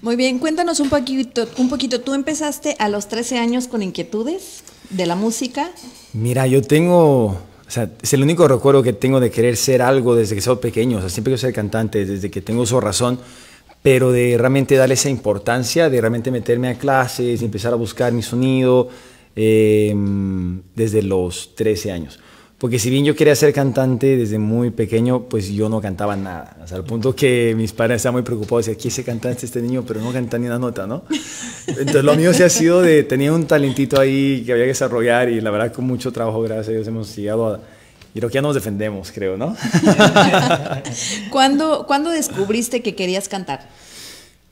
[0.00, 2.00] Muy bien, cuéntanos un poquito, un poquito.
[2.00, 5.70] Tú empezaste a los 13 años con inquietudes de la música.
[6.12, 7.36] Mira, yo tengo, o
[7.68, 10.98] sea, es el único recuerdo que tengo de querer ser algo desde que soy pequeño,
[10.98, 13.18] o sea, siempre quiero ser cantante, desde que tengo su razón,
[13.82, 18.22] pero de realmente darle esa importancia, de realmente meterme a clases, empezar a buscar mi
[18.22, 18.88] sonido
[19.34, 19.94] eh,
[20.74, 22.20] desde los 13 años.
[22.62, 26.56] Porque si bien yo quería ser cantante desde muy pequeño, pues yo no cantaba nada.
[26.62, 28.66] O sea, al punto que mis padres estaban muy preocupados.
[28.66, 29.82] Decían, ¿qué se cantante este niño?
[29.84, 31.02] Pero no canta ni una nota, ¿no?
[31.66, 35.28] Entonces lo mío sí ha sido de, tenía un talentito ahí que había que desarrollar
[35.28, 37.60] y la verdad con mucho trabajo, gracias a Dios, hemos llegado a...
[38.14, 39.56] Y creo que ya nos defendemos, creo, ¿no?
[41.32, 43.68] ¿Cuándo, ¿Cuándo descubriste que querías cantar?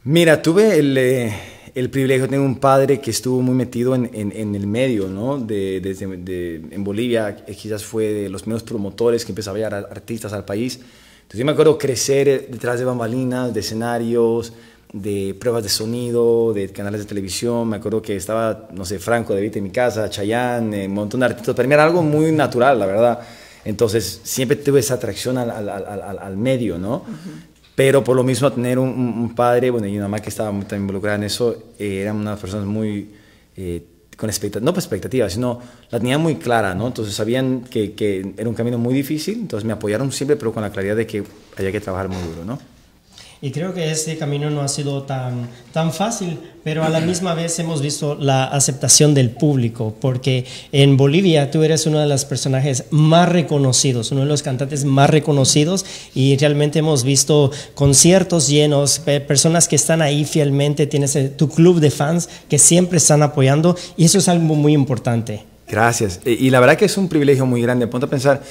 [0.02, 1.32] Mira, tuve el, eh,
[1.74, 5.38] el privilegio de tener un padre que estuvo muy metido en, en- el medio, ¿no?
[5.38, 9.54] De, desde, de- en Bolivia, eh, quizás fue de los primeros promotores que empezó a
[9.54, 10.74] llevar artistas al país.
[11.22, 14.52] Entonces yo me acuerdo crecer eh, detrás de bambalinas, de escenarios,
[14.92, 17.68] de pruebas de sonido, de canales de televisión.
[17.68, 20.94] Me acuerdo que estaba, no sé, Franco de Vita en mi casa, Chayanne, eh, un
[20.94, 21.54] montón de artistas.
[21.54, 23.20] Para mí era algo muy natural, la verdad.
[23.64, 27.04] Entonces siempre tuve esa atracción al- al- al- al medio, ¿no?
[27.80, 31.16] Pero por lo mismo tener un, padre, bueno, y una mamá que estaba muy involucrada
[31.16, 33.08] en eso, eran unas personas muy,
[33.56, 33.82] eh,
[34.18, 36.88] con expectativas, no por expectativas, sino la tenían muy clara, ¿no?
[36.88, 40.62] Entonces sabían que, que era un camino muy difícil, entonces me apoyaron siempre, pero con
[40.62, 41.24] la claridad de que
[41.56, 42.58] había que trabajar muy duro, ¿no?
[43.42, 47.32] Y creo que este camino no ha sido tan, tan fácil, pero a la misma
[47.32, 52.26] vez hemos visto la aceptación del público, porque en Bolivia tú eres uno de los
[52.26, 58.98] personajes más reconocidos, uno de los cantantes más reconocidos, y realmente hemos visto conciertos llenos,
[58.98, 63.22] pe- personas que están ahí fielmente, tienes eh, tu club de fans que siempre están
[63.22, 65.44] apoyando, y eso es algo muy importante.
[65.66, 66.20] Gracias.
[66.26, 67.86] Y la verdad que es un privilegio muy grande.
[67.86, 68.42] Ponte a pensar,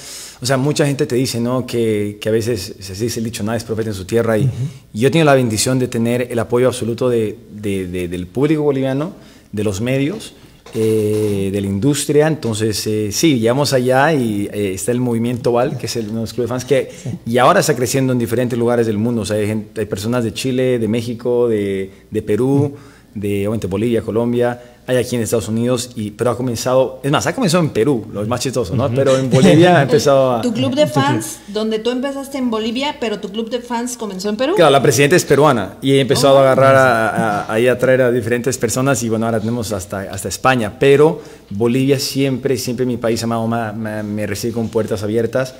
[0.41, 1.65] o sea, mucha gente te dice, ¿no?
[1.65, 4.37] Que, que a veces se dice el dicho, nada es profeta en su tierra.
[4.37, 4.49] Y,
[4.93, 8.63] y yo tengo la bendición de tener el apoyo absoluto de, de- de- del público
[8.63, 9.13] boliviano,
[9.51, 10.33] de los medios,
[10.75, 12.27] eh, de la industria.
[12.27, 16.15] Entonces, eh, sí, llegamos allá y eh, está el movimiento VAL, que es el, uno
[16.17, 16.89] de los clubes de fans, que
[17.25, 19.21] y ahora está creciendo en diferentes lugares del mundo.
[19.21, 22.75] O sea, hay, gente- hay personas de Chile, de México, de, de Perú
[23.19, 27.27] de obviamente, Bolivia, Colombia, hay aquí en Estados Unidos, y, pero ha comenzado, es más,
[27.27, 28.89] ha comenzado en Perú, lo más chistoso, ¿no?
[28.89, 30.41] Pero en Bolivia ha empezado a...
[30.49, 34.29] Tu club de fans, donde tú empezaste en Bolivia, pero tu club de fans comenzó
[34.29, 34.53] en Perú.
[34.55, 37.09] Claro, la presidenta es peruana y he empezado a agarrar a,
[37.43, 41.21] a- ahí a traer a diferentes personas y bueno, ahora tenemos hasta, hasta España, pero
[41.51, 45.53] Bolivia siempre, siempre mi país amado me, me- me recibe con puertas abiertas.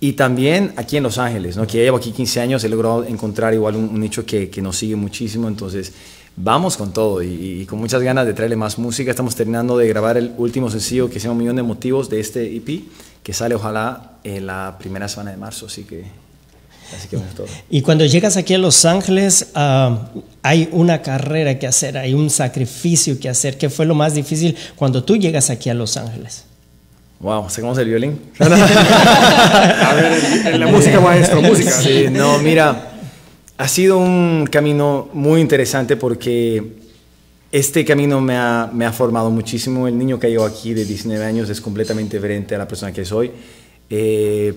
[0.00, 1.66] Y también aquí en Los Ángeles, ¿no?
[1.66, 4.62] que ya llevo aquí 15 años, he logrado encontrar igual un, un nicho que, que
[4.62, 5.92] nos sigue muchísimo, entonces
[6.40, 9.10] vamos con todo y, y con muchas ganas de traerle más música.
[9.10, 12.20] Estamos terminando de grabar el último sencillo que se llama Un Millón de Motivos de
[12.20, 12.84] este EP,
[13.22, 16.04] que sale ojalá en la primera semana de marzo, así que...
[16.96, 17.46] Así que bueno, es todo.
[17.68, 20.08] Y cuando llegas aquí a Los Ángeles, ah,
[20.42, 23.58] hay una carrera que hacer, hay un sacrificio que hacer.
[23.58, 26.44] ¿Qué fue lo más difícil cuando tú llegas aquí a Los Ángeles?
[27.20, 28.18] Wow, ¿sacamos el violín?
[28.38, 31.72] A ver, en la música maestro, música.
[31.72, 32.97] Sí, no, mira,
[33.58, 36.62] ha sido un camino muy interesante porque
[37.50, 39.88] este camino me ha, me ha formado muchísimo.
[39.88, 43.04] El niño que llegó aquí de 19 años es completamente diferente a la persona que
[43.04, 43.32] soy.
[43.90, 44.54] Eh,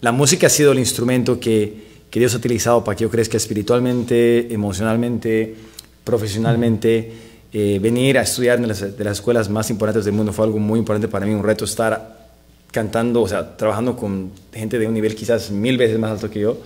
[0.00, 3.36] la música ha sido el instrumento que, que Dios ha utilizado para que yo crezca
[3.36, 5.56] espiritualmente, emocionalmente,
[6.04, 7.12] profesionalmente.
[7.52, 10.60] Eh, venir a estudiar en las, de las escuelas más importantes del mundo fue algo
[10.60, 12.28] muy importante para mí, un reto estar
[12.70, 16.38] cantando, o sea, trabajando con gente de un nivel quizás mil veces más alto que
[16.38, 16.56] yo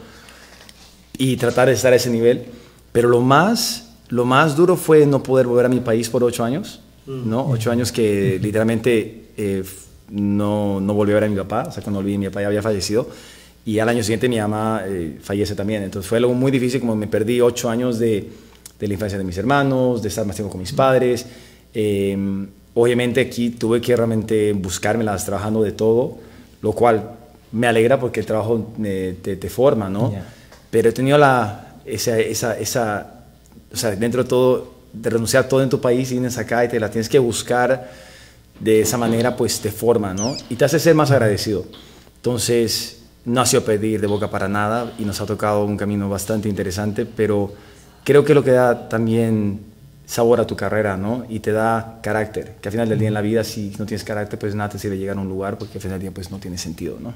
[1.19, 2.45] y tratar de estar a ese nivel.
[2.93, 6.45] Pero lo más, lo más duro fue no poder volver a mi país por ocho
[6.45, 7.47] años, ¿no?
[7.49, 9.65] Ocho años que literalmente eh,
[10.11, 12.47] no, no volví a ver a mi papá, o sea, cuando volví mi papá ya
[12.47, 13.09] había fallecido.
[13.67, 15.83] Y al año siguiente mi mamá eh, fallece también.
[15.83, 18.27] Entonces fue algo muy difícil, como me perdí ocho años de,
[18.79, 21.27] de la infancia de mis hermanos, de estar más tiempo con mis padres.
[21.75, 22.17] Eh,
[22.73, 26.17] obviamente aquí tuve que realmente buscármelas trabajando de todo,
[26.63, 27.11] lo cual
[27.53, 30.13] me alegra porque el trabajo eh, te, te forma, ¿no?
[30.13, 30.35] Ya.
[30.71, 33.07] Pero he tenido la, esa, esa, esa,
[33.73, 36.65] o sea, dentro de todo, de renunciar a todo en tu país y vienes acá
[36.65, 37.91] y te la tienes que buscar
[38.61, 40.37] de esa manera, pues te forma, ¿no?
[40.49, 41.65] Y te hace ser más agradecido.
[42.17, 46.09] Entonces, no ha sido pedir de boca para nada y nos ha tocado un camino
[46.09, 47.53] bastante interesante, pero
[48.05, 49.61] creo que lo que da también
[50.07, 51.27] sabor a tu carrera, ¿no?
[51.29, 54.05] Y te da carácter, que al final del día en la vida, si no tienes
[54.05, 56.31] carácter, pues nada te sirve llegar a un lugar porque al final del día, pues
[56.31, 57.13] no tiene sentido, ¿no?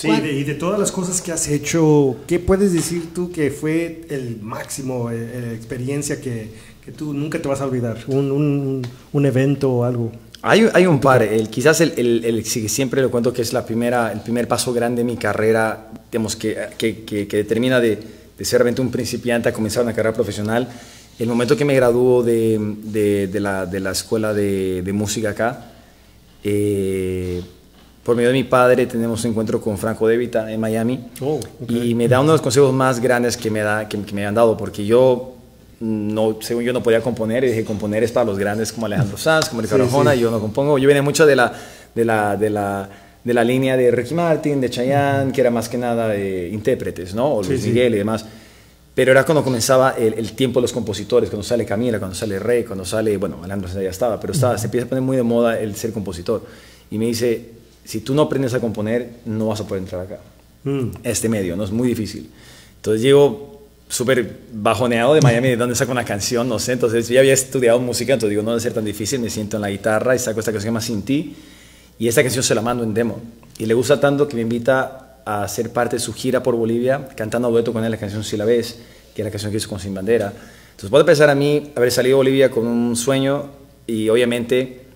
[0.00, 3.50] Sí, de- y de todas las cosas que has hecho, ¿qué puedes decir tú que
[3.50, 6.48] fue el máximo, eh, eh, experiencia que,
[6.84, 7.98] que tú nunca te vas a olvidar?
[8.06, 8.82] Un, un,
[9.12, 10.10] un evento o algo.
[10.42, 13.66] Hay, hay un par, el, quizás el, el, el siempre lo cuento que es la
[13.66, 17.98] primera, el primer paso grande de mi carrera, digamos, que, que, que, que determina de,
[18.38, 20.66] de ser realmente un principiante a comenzar una carrera profesional.
[21.18, 25.28] El momento que me graduó de, de, de la, de la escuela de, de música
[25.30, 25.72] acá,
[26.42, 27.42] eh,
[28.04, 31.34] por medio de mi padre tenemos un encuentro con Franco De Vita en Miami Oh,
[31.62, 31.70] ok.
[31.70, 34.24] y me da uno de los consejos más grandes que me, da, que, que me
[34.26, 35.34] han dado, porque yo,
[35.80, 39.16] no, según yo, no podía componer, y dije, componer es para los grandes como Alejandro
[39.18, 40.20] Sanz, como Ricardo Sí, Arjona, sí.
[40.20, 40.78] yo no compongo.
[40.78, 41.52] Yo venía mucho de la,
[41.94, 42.88] de la, de la,
[43.22, 47.14] de la línea de Ricky Martin, de Chayanne, que era más que nada eh, intérpretes,
[47.14, 47.34] ¿no?
[47.34, 47.68] O Luis sí.
[47.68, 48.24] Miguel y demás.
[48.94, 52.38] Pero era cuando comenzaba el, el tiempo de los compositores, cuando sale Camila, cuando sale
[52.38, 55.16] Rey, cuando sale, bueno, Alejandro Sanz ya estaba, pero estaba, se empieza a poner muy
[55.16, 56.42] de moda el ser compositor.
[56.90, 57.59] Y me dice,
[57.90, 60.20] si tú no aprendes a componer, no vas a poder entrar acá
[60.62, 60.90] Mm.
[61.02, 61.64] este medio, ¿no?
[61.64, 62.30] Es muy difícil.
[62.76, 66.72] Entonces llego súper bajoneado de Miami, de dónde saco una canción, no sé.
[66.72, 69.56] Entonces yo ya había estudiado música, entonces digo, no debe ser tan difícil, me siento
[69.56, 71.34] en la guitarra y saco esta canción que se llama Sin Ti.
[71.98, 73.18] Y esta canción se la mando en demo.
[73.58, 77.08] Y le gusta tanto que me invita a ser parte de su gira por Bolivia,
[77.16, 78.78] cantando dueto con él la canción Si la ves,
[79.14, 80.32] que es la canción que hizo con Sin Bandera.
[80.70, 83.50] Entonces puede pensar a mí haber salido a Bolivia con un sueño
[83.86, 84.89] y obviamente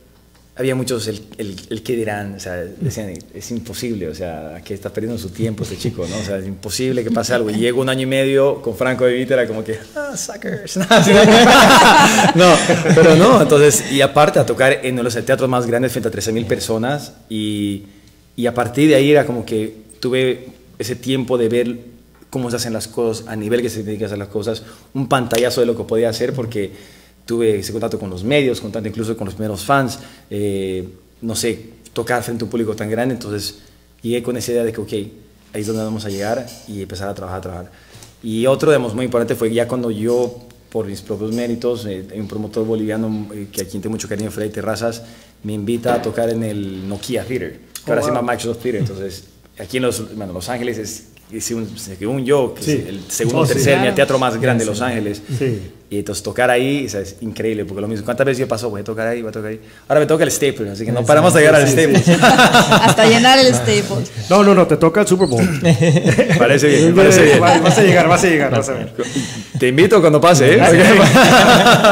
[0.57, 4.73] había muchos el, el, el que dirán, o sea, decían, es imposible, o sea, que
[4.73, 6.17] está perdiendo su tiempo este chico, ¿no?
[6.17, 7.51] O sea, es imposible que pase algo.
[7.51, 10.77] Y llego un año y medio con Franco de Vita, era como que, ah, suckers.
[12.37, 12.55] no,
[12.95, 16.47] pero no, entonces, y aparte a tocar en los teatros más grandes frente a 13.000
[16.47, 17.87] personas y,
[18.37, 21.79] y a partir de ahí era como que tuve ese tiempo de ver
[22.31, 24.63] cómo se hacen las cosas, a nivel que se tienen que hacer las cosas,
[24.93, 26.73] un pantallazo de lo que podía hacer porque
[27.25, 29.99] tuve ese contacto con los medios, contacto incluso con los primeros fans,
[30.31, 30.87] eh,
[31.23, 33.59] no sé, tocar frente a un público tan grande, entonces
[34.03, 37.09] llegué con esa idea de que, ok, ahí es donde vamos a llegar y empezar
[37.09, 37.73] a trabajar, a trabajar.
[38.23, 42.29] Y otro, digamos, muy importante fue ya cuando yo, por mis propios méritos, eh, un
[42.29, 45.03] promotor boliviano eh, que a quien tengo mucho cariño, Freddy Terrazas,
[45.43, 49.25] me invita a tocar en el Nokia Theater, que ahora se llama Microsoft Theater, entonces
[49.59, 52.73] aquí en los, bueno, los Ángeles es según, según yo, que Sí.
[52.73, 53.53] es el segundo Oh, o sí.
[53.55, 53.95] tercer Claro.
[53.95, 55.23] teatro más grande de Los Ángeles.
[55.39, 55.71] Sí.
[55.91, 58.69] Y entonces tocar ahí o sea, es increíble, porque lo mismo, ¿cuántas veces yo paso?
[58.69, 59.61] Voy a tocar ahí, voy a tocar ahí.
[59.87, 62.09] Ahora me toca el Staples, así que no paramos de llegar al Staples.
[62.19, 64.11] Hasta llenar el Staples.
[64.29, 65.47] No, no, no, te toca el Super Bowl.
[66.39, 67.39] parece bien, parece bien.
[67.41, 68.93] Vas a llegar, vas a llegar, vas a ver.
[69.59, 70.59] Te invito cuando pase, ¿eh?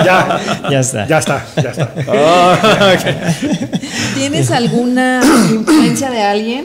[0.04, 1.06] Ya, Ya está.
[1.06, 1.94] ya está, ya está.
[2.08, 3.80] Ah, ok.
[4.16, 5.20] ¿Tienes alguna
[5.52, 6.64] influencia de alguien?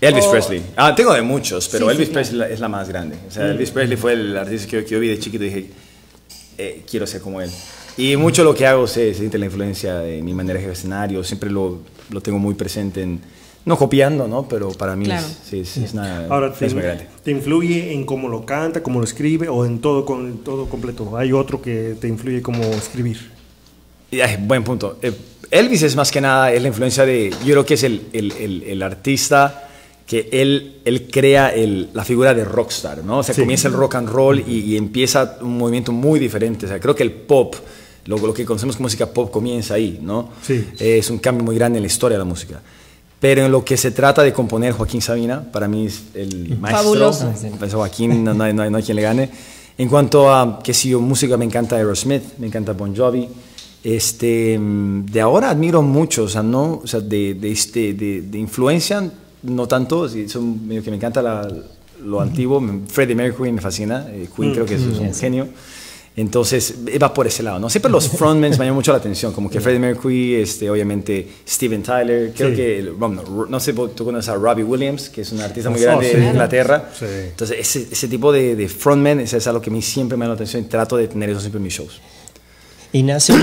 [0.00, 0.62] Elvis O- Presley.
[0.76, 2.28] Ah, tengo de muchos, pero Sí, sí, Elvis claro.
[2.28, 3.16] Presley es la más grande.
[3.28, 5.70] O sea, Elvis Presley fue el artista que, que yo vi de chiquito y dije,
[6.56, 7.50] eh, quiero ser como él.
[7.96, 11.24] Y mucho lo que hago se, se siente la influencia de mi manera de escenario,
[11.24, 11.80] siempre lo,
[12.10, 13.20] lo tengo muy presente en,
[13.64, 14.46] no copiando, ¿no?
[14.48, 15.26] Pero para mí Claro.
[15.26, 17.08] es, sí, es, es una, Ahora, te, es muy grande.
[17.24, 21.16] ¿te influye en cómo lo canta, cómo lo escribe o en todo, con, todo completo?
[21.16, 23.18] ¿Hay otro que te influye cómo escribir?
[24.46, 24.98] Buen punto.
[25.02, 25.12] Eh,
[25.50, 28.32] Elvis es más que nada, es la influencia de, yo creo que es el, el,
[28.32, 29.67] el, el artista
[30.08, 33.18] que él, él crea el, la figura de rockstar, ¿no?
[33.18, 33.42] O sea, Sí.
[33.42, 36.64] comienza el rock and roll y, y empieza un movimiento muy diferente.
[36.64, 37.54] O sea, creo que el pop,
[38.06, 40.30] lo, lo que conocemos como música pop, comienza ahí, ¿no?
[40.42, 40.64] Sí.
[40.80, 42.58] Eh, es un cambio muy grande en la historia de la música.
[43.20, 46.84] Pero en lo que se trata de componer Joaquín Sabina, para mí es el maestro.
[46.84, 47.32] Fabuloso.
[47.58, 49.30] Pues Joaquín, no, no hay, no hay- no hay quien le gane.
[49.76, 53.28] En cuanto a, que si yo, música, me encanta Aerosmith, me encanta Bon Jovi.
[53.84, 58.22] Este, mm, de ahora admiro mucho, o sea, no, o sea, de, de, este, de,
[58.22, 59.10] de influencia,
[59.42, 61.48] no tanto, sí, son medio que me encanta la-
[62.04, 62.62] lo antiguo.
[62.88, 65.48] Freddie Mercury me fascina, eh, Queen creo que es, es un genio.
[66.16, 67.70] Entonces, va por ese lado, ¿no?
[67.70, 71.80] Siempre los frontmen me llaman mucho la atención, como que Freddie Mercury, este, obviamente Steven
[71.82, 72.56] Tyler, creo Sí.
[72.56, 75.84] que, bueno, no sé, tú conoces a Robbie Williams, que es un artista muy Oh,
[75.84, 76.16] grande sí.
[76.16, 76.90] de Inglaterra.
[76.98, 77.04] Sí.
[77.30, 80.24] Entonces, ese, ese tipo de, de frontmen es, es algo que a mí siempre me
[80.24, 82.00] llama la atención y trato de tener eso siempre en mis shows.
[82.92, 83.34] Ignacio,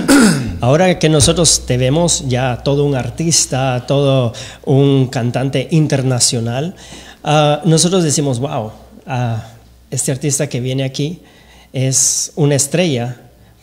[0.62, 4.34] ahora que nosotros te vemos ya todo un artista, todo
[4.66, 6.76] un cantante internacional,
[7.24, 8.72] ah, nosotros decimos, wow,
[9.06, 9.48] ah,
[9.92, 11.22] este artista que viene aquí
[11.74, 13.18] es una estrella,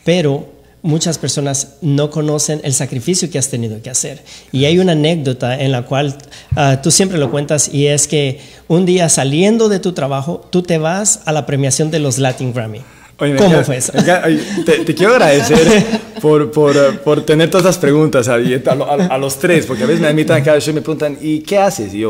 [0.05, 0.47] pero
[0.83, 4.23] muchas personas no conocen el sacrificio que has tenido que hacer.
[4.51, 6.15] Y hay una anécdota en la cual
[6.55, 10.61] ah, tú siempre lo cuentas y es que un día saliendo de tu trabajo, tú
[10.61, 12.81] te vas a la premiación de los Latin Grammy.
[13.23, 13.93] Oye, ¿Cómo fue eso?
[14.25, 15.83] oye, te, te quiero agradecer
[16.21, 18.37] por, por, por tener todas esas preguntas a, a
[19.09, 21.57] a- los tres, porque a veces me invitan cada show y me preguntan, ¿y qué
[21.57, 21.93] haces?
[21.93, 22.09] Y yo,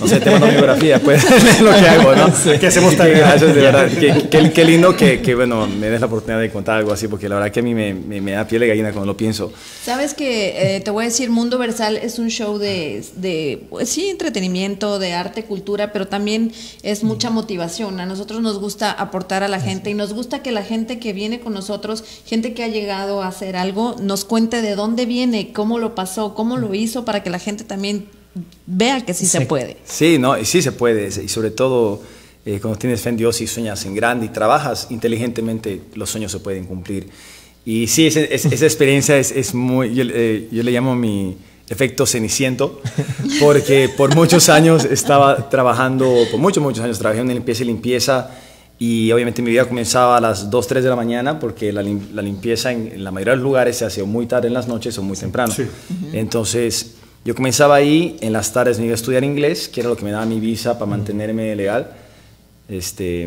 [0.00, 2.32] no sé, te mando mi biografía, pues es lo que hago, ¿no?
[2.58, 3.88] ¿Qué hacemos tan- Gracias, de verdad.
[3.88, 7.06] Qué, qué- qué lindo que, que, bueno, me des la oportunidad de contar algo así,
[7.08, 9.16] porque la verdad que a mí me, me, me da piel de gallina cuando lo
[9.16, 9.52] pienso.
[9.84, 13.88] Sabes que eh, te voy a decir, Mundo Versal es un show de, de, pues
[13.88, 18.00] sí, entretenimiento, de arte, cultura, pero también es mucha motivación.
[18.00, 21.12] A nosotros nos gusta aportar a la gente y nos gusta que la gente que
[21.12, 25.52] viene con nosotros, gente que ha llegado a hacer algo, nos cuente de dónde viene,
[25.52, 28.06] cómo lo pasó, cómo lo hizo, para que la gente también
[28.66, 29.76] vea que sí, se puede.
[29.84, 32.02] Sí, no, y sí se puede, y sobre todo
[32.46, 36.32] eh, cuando tienes fe en Dios y sueñas en grande y trabajas inteligentemente, los sueños
[36.32, 37.08] se pueden cumplir.
[37.64, 41.36] Y sí, es- esa experiencia es, es muy, yo, eh, yo le llamo mi
[41.68, 42.82] efecto ceniciento,
[43.40, 48.30] porque por muchos años estaba trabajando, por muchos, muchos años trabajé en limpieza y limpieza,
[48.78, 52.10] y obviamente mi vida comenzaba a las 2, 3 de la mañana, porque la, lim-
[52.12, 54.52] la limpieza en, en la mayoría de los lugares se hace o muy tarde en
[54.54, 55.54] las noches o muy temprano.
[55.54, 55.62] Sí.
[56.12, 59.96] Entonces, yo comenzaba ahí, en las tardes me iba a estudiar inglés, que era lo
[59.96, 61.90] que me daba mi visa para mantenerme legal.
[62.68, 63.26] Este.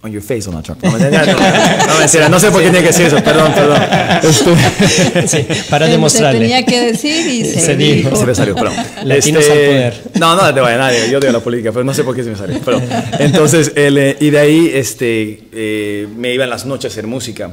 [0.00, 0.80] On your face, Donald Trump.
[0.84, 3.82] No, no, no, no sé por qué tiene que decir eso, perdón, perdón.
[4.22, 6.38] Este, Sí, para Se- demostrarle.
[6.38, 8.14] Se tenía que decir y se, Se dijo.
[8.14, 8.74] se me salió, perdón.
[9.04, 10.02] Latinos al poder.
[10.20, 12.30] No, no, te vaya nadie, yo digo la política, pero no sé por qué se
[12.30, 12.60] me salió.
[12.64, 12.80] Pero,
[13.18, 17.08] entonces, el, eh, y de ahí este, eh, me iba en las noches a hacer
[17.08, 17.50] música,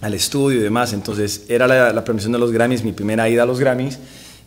[0.00, 0.92] al estudio y demás.
[0.92, 3.98] Entonces, era la, la premiación de los Grammys, mi primera ida a los Grammys,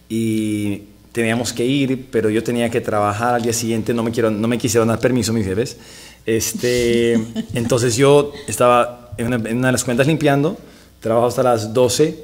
[0.09, 4.31] y teníamos que ir, pero yo tenía que trabajar al día siguiente, no me, quiero,
[4.31, 5.77] no me quisieron dar permiso mis jefes.
[6.25, 7.13] Este,
[7.53, 10.57] entonces yo estaba en una, en una de las cuentas limpiando,
[10.99, 12.23] trabajo hasta las 12,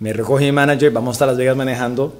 [0.00, 2.12] me recoge mi manager, vamos hasta Las Vegas manejando,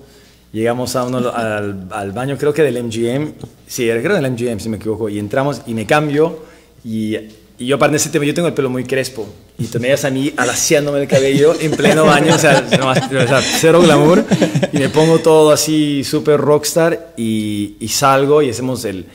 [0.53, 3.33] llegamos a uno, al, al baño creo que del MGM,
[3.66, 6.44] sí, creo del MGM si me equivoco, y entramos y me cambio
[6.85, 7.16] y,
[7.58, 9.27] y yo para ese tema yo tengo el pelo muy crespo
[9.63, 13.29] y me veías a mí alaciándome el cabello en pleno baño, o sea, nomás- o
[13.29, 14.25] sea, cero glamour
[14.73, 19.06] y me pongo todo así súper rockstar y, y salgo y hacemos el...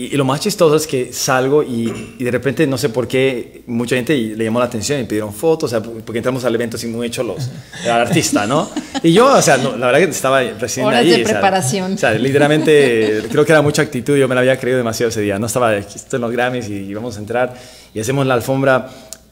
[0.00, 3.08] Y, y lo más chistoso es que salgo y, y de repente, no sé por
[3.08, 6.54] qué, mucha gente le llamó la atención y pidieron fotos, o sea, porque entramos al
[6.54, 7.50] evento así muy hecho los,
[7.84, 8.70] el artista, ¿no?
[9.02, 11.10] Y yo, o sea, no, la verdad que estaba recién Horas ahí.
[11.10, 11.94] de preparación.
[11.94, 15.20] O sea, literalmente creo que era mucha actitud, yo me la había creído demasiado ese
[15.20, 17.54] día, no estaba estoy en los Grammys y, y vamos a entrar
[17.92, 18.88] y hacemos la alfombra,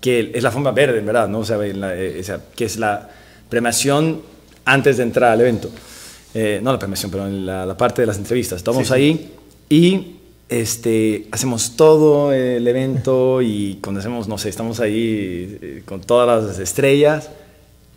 [0.07, 1.41] que es la alfombra verde, en verdad, ¿no?
[1.41, 3.09] O sea, la- eh, o sea, que es la
[3.49, 4.23] premiación
[4.65, 5.69] antes de entrar al evento.
[6.33, 8.59] Eh, no la premiación, pero la, la parte de las entrevistas.
[8.59, 9.33] Estamos ahí
[9.69, 10.17] y
[10.49, 16.47] este, hacemos todo el evento y cuando hacemos, no sé, estamos ahí eh, con todas
[16.47, 17.31] las estrellas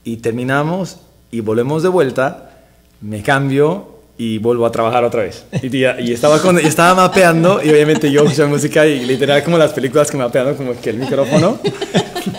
[0.03, 0.97] y terminamos
[1.29, 2.63] y volvemos de vuelta,
[3.01, 5.45] me cambio y vuelvo a trabajar otra vez.
[5.61, 9.41] Y, tía, y estaba, con, y estaba mapeando y obviamente yo escucho música y literal
[9.45, 11.57] como las películas que mapeando como que el micrófono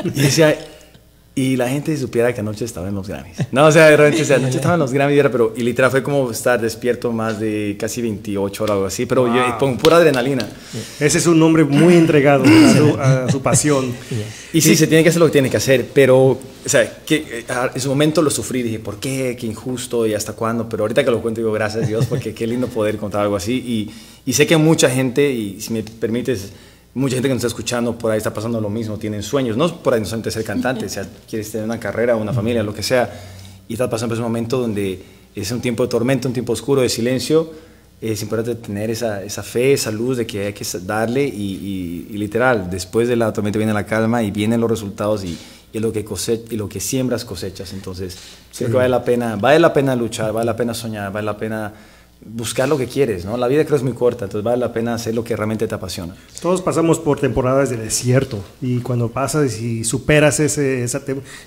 [0.04, 0.54] y decía,
[1.34, 3.36] y la gente supiera que anoche estaba en los Grammys.
[3.52, 5.54] No, o sea, de repente, o sea, anoche estaba en los Grammys, y era, pero,
[5.56, 9.26] y literal fue como estar despierto más de casi 28 horas o algo así, pero
[9.32, 10.48] yo, con pura adrenalina.
[10.98, 13.94] Ese es un hombre muy entregado a su, a su pasión.
[14.52, 17.16] Y sí, se tiene que hacer lo que tiene que hacer, pero, o sea, que,
[17.16, 19.36] eh, en su momento lo sufrí, dije, ¿por qué?
[19.38, 22.34] Qué injusto y hasta cuándo, pero ahorita que lo cuento digo, gracias a Dios, porque
[22.34, 23.90] qué lindo poder contar algo así, y,
[24.28, 26.52] y sé que mucha gente, y si me permites,
[26.94, 29.74] mucha gente que nos está escuchando por ahí está pasando lo mismo, tienen sueños, no
[29.82, 32.74] por ahí no solamente ser cantante, o sea, quieres tener una carrera, una familia, lo
[32.74, 33.10] que sea,
[33.68, 35.02] y estás pasando por ese momento donde
[35.34, 37.50] es un tiempo de tormenta, un tiempo oscuro, de silencio,
[38.00, 42.06] es importante tener esa, esa fe, esa luz de que hay que darle y, y-
[42.14, 45.36] y literal, después de la tormenta viene la calma y vienen los resultados y,
[45.72, 48.16] y lo que cose- y lo que siembras cosechas, entonces
[48.56, 51.36] creo que vale la pena, vale la pena luchar, vale la pena soñar, vale la
[51.36, 51.72] pena
[52.24, 53.36] buscar lo que quieres, ¿no?
[53.36, 55.74] La vida creo es muy corta, entonces vale la pena hacer lo que realmente te
[55.74, 56.14] apasiona.
[56.42, 61.02] Todos pasamos por temporadas de desierto y cuando pasas y superas ese, esa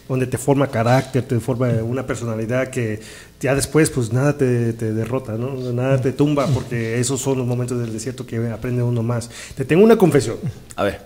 [0.09, 2.99] donde te forma carácter, te forma una personalidad que
[3.39, 5.53] ya después pues nada te, te derrota, ¿no?
[5.73, 9.29] nada te tumba porque esos son los momentos del desierto que aprende uno más.
[9.55, 10.37] Te tengo una confesión.
[10.75, 11.01] A ver,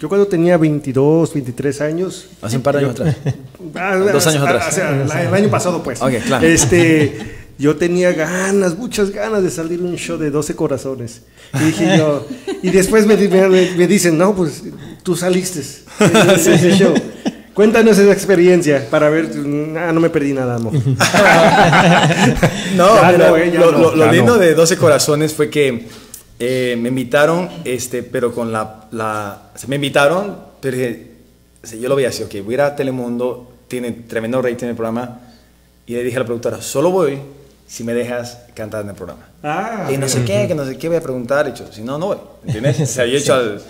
[0.00, 2.26] Yo cuando tenía 22, 23 años...
[2.40, 3.16] hace un par de años atrás.
[3.74, 4.68] Ah, Dos años ah, atrás.
[4.68, 6.02] o sea, el año pasado, pues.
[6.02, 6.44] Ok, claro.
[6.44, 11.22] Este, yo tenía ganas, muchas ganas de salir en un show de 12 corazones.
[11.60, 12.26] Y dije yo,
[12.62, 14.62] y después me, me- me dicen, no, pues
[15.02, 16.94] tú saliste de ese ese show.
[17.54, 19.30] Cuéntanos esa experiencia para ver,
[19.76, 20.72] ah, no me perdí nada, amor.
[22.76, 24.38] No, Ya mira, no, eh, ya lo, no, lo- lindo no.
[24.38, 25.86] de 12 Corazones fue que
[26.38, 28.86] eh, me invitaron, este, pero con la...
[28.92, 31.10] la o sea, me invitaron, pero dije,
[31.62, 34.68] o sea, yo lo veía así, ok, voy a ir a Telemundo, tiene tremendo rating
[34.68, 35.20] el programa,
[35.86, 37.18] y le dije a la productora, solo voy
[37.72, 39.26] si me dejas cantar en el programa.
[39.42, 41.80] Ah, y no sé qué, que no sé qué voy a preguntar, y yo, si
[41.80, 42.94] no, no voy, ¿entiendes?
[42.96, 43.62] Yo he hecho al-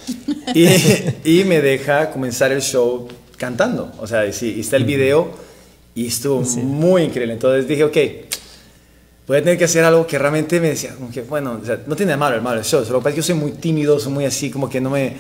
[0.55, 5.31] y, y me deja comenzar el show cantando, o sea, sí, y está el video,
[5.95, 7.97] y estuvo muy increíble, entonces dije, ok,
[9.29, 11.79] voy a tener que hacer algo que realmente me decía, como que, bueno, o sea,
[11.87, 13.35] no tiene de malo el malo el show, solo que pasa es que yo soy
[13.37, 15.17] muy tímido, soy muy así, como que no me,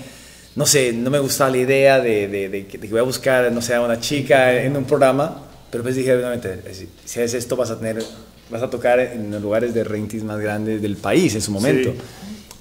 [0.57, 3.05] no sé, no me gustaba la idea de, de, de que de que voy a
[3.05, 7.21] buscar, no sé, a una chica en un programa, pero pues dije, obviamente, si, si
[7.21, 8.03] haces esto vas a tener,
[8.53, 11.93] vas a tocar en los lugares de ratings más grandes del país en su momento.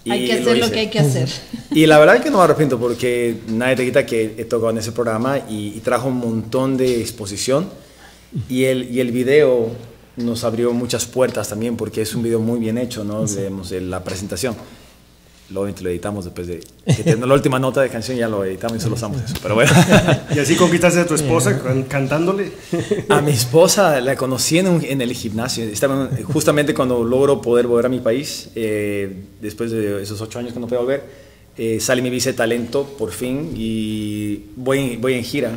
[0.10, 0.72] Hay Y que hacer lo hice.
[0.72, 1.30] que hay que hacer.
[1.74, 4.72] Y la verdad es que no me arrepiento porque nadie te quita que he tocado
[4.72, 7.70] en ese programa y, y trajo un montón de exposición
[8.50, 9.70] y el, y el video
[10.18, 13.26] nos abrió muchas puertas también porque es un video muy bien hecho, ¿no?
[13.26, 14.56] Vemos eh, la presentación.
[15.60, 18.78] Obviamente lo editamos después de que tenemos la última nota de canción ya lo editamos
[18.78, 19.36] y solo usamos eso.
[19.42, 19.72] Pero bueno,
[20.36, 22.52] Y así conquistaste a tu esposa can- cantándole.
[23.10, 25.64] a mi esposa la conocí en, un- en el gimnasio.
[25.66, 30.40] Estaba en- justamente cuando logro poder volver a mi país, eh, después de esos ocho
[30.40, 31.04] años que no puedo volver,
[31.58, 35.52] eh, sale mi vice talento por fin y voy, voy en gira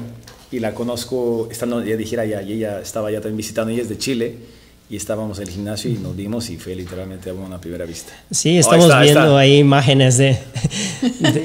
[0.50, 3.82] y la conozco estando ya de gira allá y ella estaba ya también visitando, ella
[3.82, 4.34] es de Chile
[4.90, 8.12] y estábamos en el gimnasio y nos vimos y fue literalmente a una primera vista.
[8.30, 9.38] Sí, Oh, estamos está, viendo está.
[9.38, 10.38] ahí imágenes de,
[11.20, 11.42] de-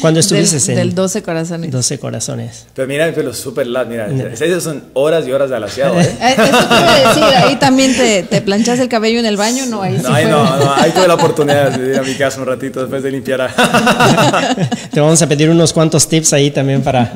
[0.00, 1.70] cuando estuviste Del, en del 12 corazones.
[1.70, 2.66] 12 corazones.
[2.74, 6.04] Pero mira el pelo súper largo, mira, esas son horas y horas de alaciado, ¿eh?
[6.20, 9.38] Eh, Eso te iba a decir, ahí también te, te planchas el cabello en el
[9.38, 11.98] baño, no, ahí sí No, ahí fue- no, no, ahí tuve la oportunidad de ir
[11.98, 13.36] a mi casa un ratito después de limpiar.
[14.92, 17.06] Te vamos a pedir unos cuantos tips ahí también para...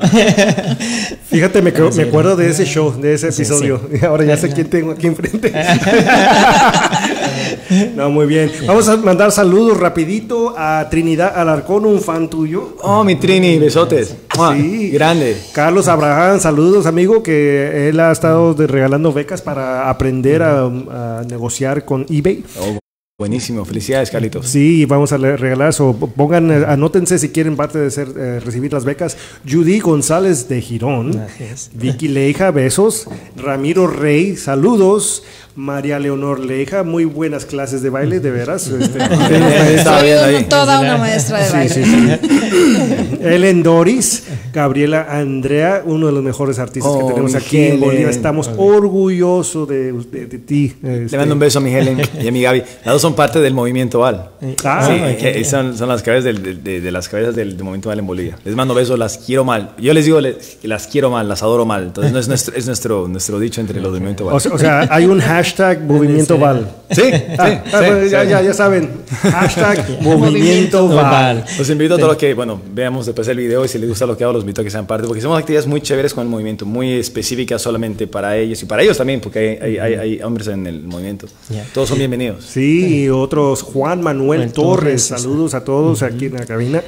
[1.30, 3.80] Fíjate, me, creo- me acuerdo de ese show, de ese episodio.
[4.06, 5.49] Ahora ya sé quién tengo aquí enfrente.
[7.96, 8.51] no, muy bien.
[8.66, 12.76] Vamos a mandar saludos rapidito a Trinidad Alarcón, un fan tuyo.
[12.82, 14.16] Oh, mi Trini, besotes.
[14.53, 14.90] Sí.
[14.90, 15.36] Grande.
[15.53, 21.84] Carlos Abraham, saludos amigo, que él ha estado regalando becas para aprender a, a negociar
[21.84, 22.44] con eBay.
[22.61, 22.78] Oh,
[23.21, 24.49] buenísimo, felicidades, Carlitos.
[24.49, 25.95] Sí, vamos a regalar eso.
[26.16, 29.14] Pongan, eh, anótense si quieren parte de ser, eh, recibir las becas.
[29.49, 31.23] Judy González de Girón.
[31.39, 31.71] Es.
[31.75, 33.07] Vicky Leija, besos.
[33.37, 35.23] Ramiro Rey, saludos.
[35.57, 38.68] María Leonor Leija, muy buenas clases de baile, de veras.
[38.68, 38.99] Este,
[39.85, 40.47] Soy bien ahí.
[40.49, 41.68] toda una maestra de baile.
[41.75, 43.16] sí, sí.
[43.21, 44.23] Ellen Doris,
[44.55, 47.81] Gabriela Andrea, uno de los mejores artistas que Oh, tenemos aquí en.
[47.81, 48.09] Bolivia.
[48.09, 50.73] Estamos orgullosos de, de- de ti.
[50.83, 51.16] Le este.
[51.18, 52.61] mando un beso a mi Helen y a mi Gaby.
[52.85, 54.30] Las dos son parte del movimiento Val.
[54.64, 55.32] Ah, sí, ok.
[55.32, 57.98] que son, son las cabezas del- de, de- de las cabezas del, del movimiento Val
[57.98, 58.38] en Bolivia.
[58.44, 59.70] Les mando besos, las quiero mal.
[59.78, 61.84] Yo les digo, les- las quiero mal, las adoro mal.
[61.84, 64.34] Entonces no es nuestro, es nuestro, nuestro dicho entre los del movimiento Val.
[64.36, 66.68] O sea, o sea, hay un hashtag Movimiento Val.
[66.90, 68.90] Sí, sí, Ah, sí, ah, ya, ya, ya saben.
[69.22, 70.88] Hashtag movimiento.
[70.88, 71.44] Val.
[71.58, 74.06] Los invito a todos los que, bueno, veamos después el video y si les gusta
[74.06, 76.24] lo que hago, los invito a que sean parte, porque hacemos actividades muy chéveres con
[76.24, 79.94] el movimiento, muy específicas solamente para ellos y para ellos también, porque hay, hay, hay-
[80.00, 81.26] hay hombres en el movimiento.
[81.74, 82.44] Todos son bienvenidos.
[82.44, 85.22] Sí, y otros, Juan Manuel Manuel Torres, Torres.
[85.22, 86.82] saludos a todos aquí en la cabina.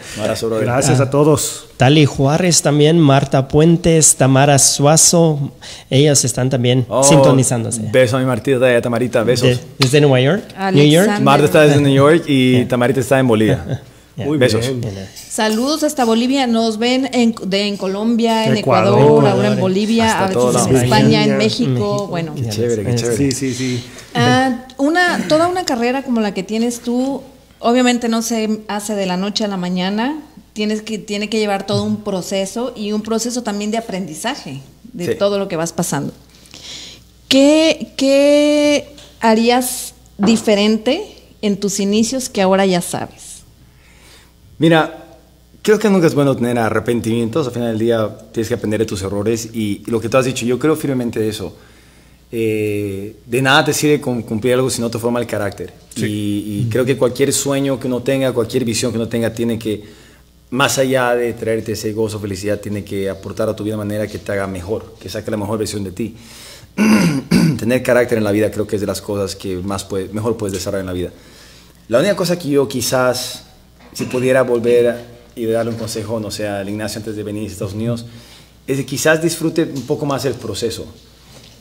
[0.61, 1.67] Gracias a todos.
[1.77, 5.53] Tali Juárez también, Marta Puentes, Tamara Suazo,
[5.91, 7.83] ellas están también Oh, sintonizándose.
[7.93, 9.49] Beso a mi Martita de Tamarita, besos.
[9.49, 10.43] De- desde Nueva York,
[10.73, 11.09] New York.
[11.09, 11.23] Alexander.
[11.23, 13.83] Marta está desde New York y Tamarita está en Bolivia.
[14.17, 14.61] Muy besos.
[14.67, 14.83] bien.
[15.31, 16.47] Saludos hasta Bolivia.
[16.47, 20.77] Nos ven en, de, en Colombia, en Ecuador, Ecuador, ahora en Bolivia, a veces en.
[20.77, 21.71] España, en México.
[21.71, 22.07] México.
[22.09, 23.17] Bueno, Qué chévere, qué chévere.
[23.17, 23.85] Sí, sí, sí.
[24.15, 27.23] Ah, una, toda una carrera como la que tienes tú,
[27.59, 30.21] obviamente no se hace de la noche a la mañana.
[30.53, 34.61] Tienes que, tiene que llevar todo un proceso y un proceso también de aprendizaje
[34.93, 35.15] de Sí.
[35.19, 36.13] todo lo que vas pasando.
[37.29, 41.03] ¿Qué, ¿Qué harías diferente
[41.41, 43.32] en tus inicios que ahora ya sabes?
[44.63, 45.17] Mira,
[45.61, 47.49] creo que nunca es bueno tener arrepentimientos.
[47.49, 50.25] Al final del día tienes que aprender de tus errores y lo que tú has
[50.25, 51.57] dicho, yo creo firmemente de eso.
[52.31, 55.73] Eh, de nada te sirve cumplir algo si no te forma el carácter.
[55.97, 56.05] Y,
[56.61, 59.83] y creo que cualquier sueño que uno tenga, cualquier visión que uno tenga, tiene que,
[60.51, 64.07] más allá de traerte ese gozo, felicidad, tiene que aportar a tu vida de manera
[64.07, 66.15] que te haga mejor, que saque la mejor versión de ti.
[67.59, 70.37] Tener carácter en la vida creo que es de las cosas que más puede- mejor
[70.37, 71.11] puedes desarrollar en la vida.
[71.89, 73.47] La única cosa que yo quizás,
[73.93, 77.53] si pudiera volver y darle un consejo, no sé, al Ignacio antes de venir a
[77.53, 78.05] Estados Unidos,
[78.67, 80.87] es que quizás disfrute un poco más el proceso.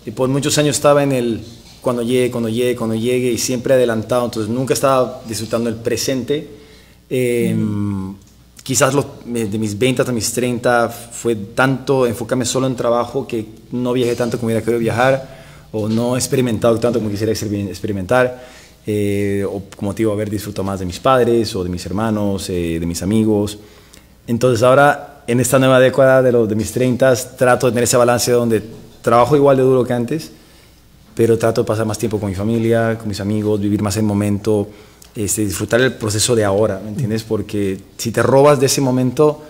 [0.06, 1.42] Y por muchos años estaba en el
[1.82, 6.48] cuando llegue, cuando llegue, cuando llegue y siempre adelantado, entonces nunca estaba disfrutando el presente.
[7.10, 7.56] Eh,
[8.64, 13.44] Quizás los- de mis 20 hasta mis 30 fue tanto enfocarme solo en trabajo que
[13.72, 17.68] no viajé tanto como hubiera querido viajar o no he experimentado tanto como quisiera exper-
[17.70, 18.46] experimentar.
[18.86, 22.78] Eh, o como digo, haber disfrutado más de mis padres o de mis hermanos, eh,
[22.80, 23.60] de mis amigos.
[24.28, 27.98] Entonces ahora, en esta nueva década de, los, de mis 30, trato de tener ese
[27.98, 28.64] balance donde
[29.02, 30.32] trabajo igual de duro que antes,
[31.16, 34.04] pero trato de pasar más tiempo con mi familia, con mis amigos, vivir más el
[34.04, 34.68] momento,
[35.16, 37.24] este, disfrutar el proceso de ahora, ¿me entiendes?
[37.24, 39.42] Porque si te robas de ese momento,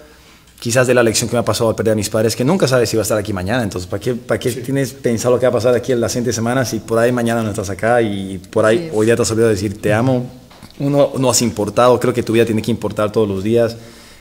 [0.62, 2.68] quizás de la lección que me ha pasado al perder a mis padres, que nunca
[2.68, 5.40] sabes si va a estar aquí mañana, entonces ¿para qué, para qué tienes pensado lo
[5.40, 7.72] que va a pasar aquí en las siguientes semanas si por ahí mañana no estás
[7.72, 10.30] acá y por ahí hoy día te has olvidado decir te amo?
[10.78, 13.76] Uno no has importado, creo que tu vida tiene que importar todos los días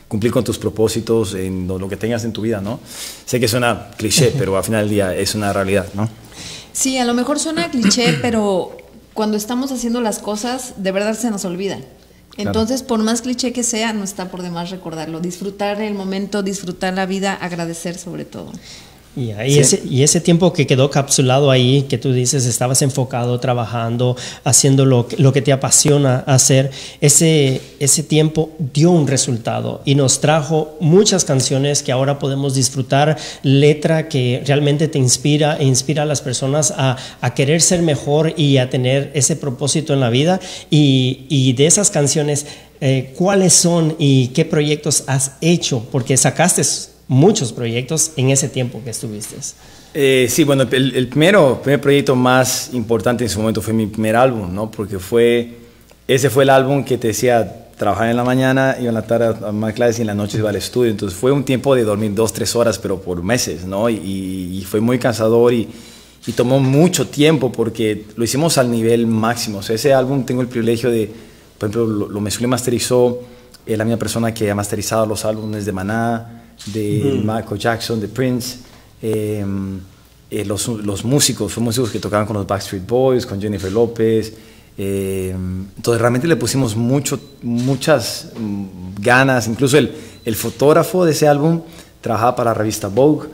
[0.07, 2.79] cumplir con tus propósitos en lo, lo que tengas en tu vida, ¿no?
[3.23, 6.09] Sé que suena cliché, pero al final del día es una realidad, ¿no?
[6.73, 8.75] Sí, a lo mejor suena cliché, pero
[9.13, 11.77] cuando estamos haciendo las cosas, de verdad se nos olvida.
[12.37, 15.19] Entonces, por más cliché que sea, no está por demás recordarlo.
[15.19, 18.51] Disfrutar el momento, disfrutar la vida, agradecer sobre todo.
[19.45, 24.15] Y, ese, y ese tiempo que quedó capsulado ahí, que tú dices, estabas enfocado, trabajando,
[24.45, 29.95] haciendo lo, que- lo que te apasiona hacer, ese, ese tiempo dio un resultado y
[29.95, 36.03] nos trajo muchas canciones que ahora podemos disfrutar, letra que realmente te inspira e inspira
[36.03, 40.09] a las personas a, a querer ser mejor y a tener ese propósito en la
[40.09, 40.39] vida.
[40.69, 42.45] Y, y de esas canciones,
[42.79, 45.85] eh, ¿cuáles son y qué proyectos has hecho?
[45.91, 46.61] Porque sacaste
[47.11, 49.35] muchos proyectos en ese tiempo que estuviste.
[49.93, 54.15] Eh, sí, bueno, el, primero, primer proyecto más importante en su momento fue mi primer
[54.15, 54.71] álbum, ¿no?
[54.71, 55.57] Porque fue,
[56.07, 59.45] ese fue el álbum que te decía, trabajaba en la mañana, iba en la tarde
[59.45, 60.89] a más clases y en la noche iba al estudio.
[60.89, 63.89] Entonces fue un tiempo de dormir dos, tres horas, pero por meses, ¿no?
[63.89, 65.67] Y, fue muy cansador y,
[66.25, 69.59] y tomó mucho tiempo porque lo hicimos al nivel máximo.
[69.59, 71.11] Ese álbum tengo el privilegio de,
[71.57, 73.19] por ejemplo, lo, lo mezcló y masterizó
[73.65, 78.07] eh, la misma persona que ha masterizado los álbumes de Maná, de Michael Jackson, de
[78.07, 78.57] Prince.
[79.01, 79.45] eh,
[80.31, 84.33] eh, los, los músicos, fueron músicos que tocaban con los Backstreet Boys, con Jennifer López.
[84.77, 85.35] eh,
[85.75, 88.65] entonces realmente le pusimos mucho, muchas mm,
[89.01, 89.47] ganas.
[89.47, 89.91] Incluso el,
[90.23, 91.61] el fotógrafo de ese álbum
[91.99, 93.27] trabajaba para la revista Vogue.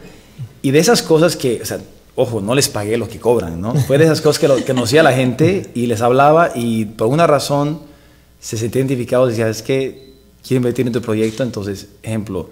[0.64, 1.80] Y de esas cosas que, o sea,
[2.16, 3.76] ojo, no les pagué lo que cobran, ¿no?
[3.88, 6.86] Fue de esas cosas que, lo, que conocía a la gente y les hablaba y
[6.86, 7.82] por alguna razón
[8.40, 9.28] se sentía identificado.
[9.28, 11.44] Decía, es que quiero invertir en tu proyecto.
[11.44, 12.50] Entonces, ejemplo,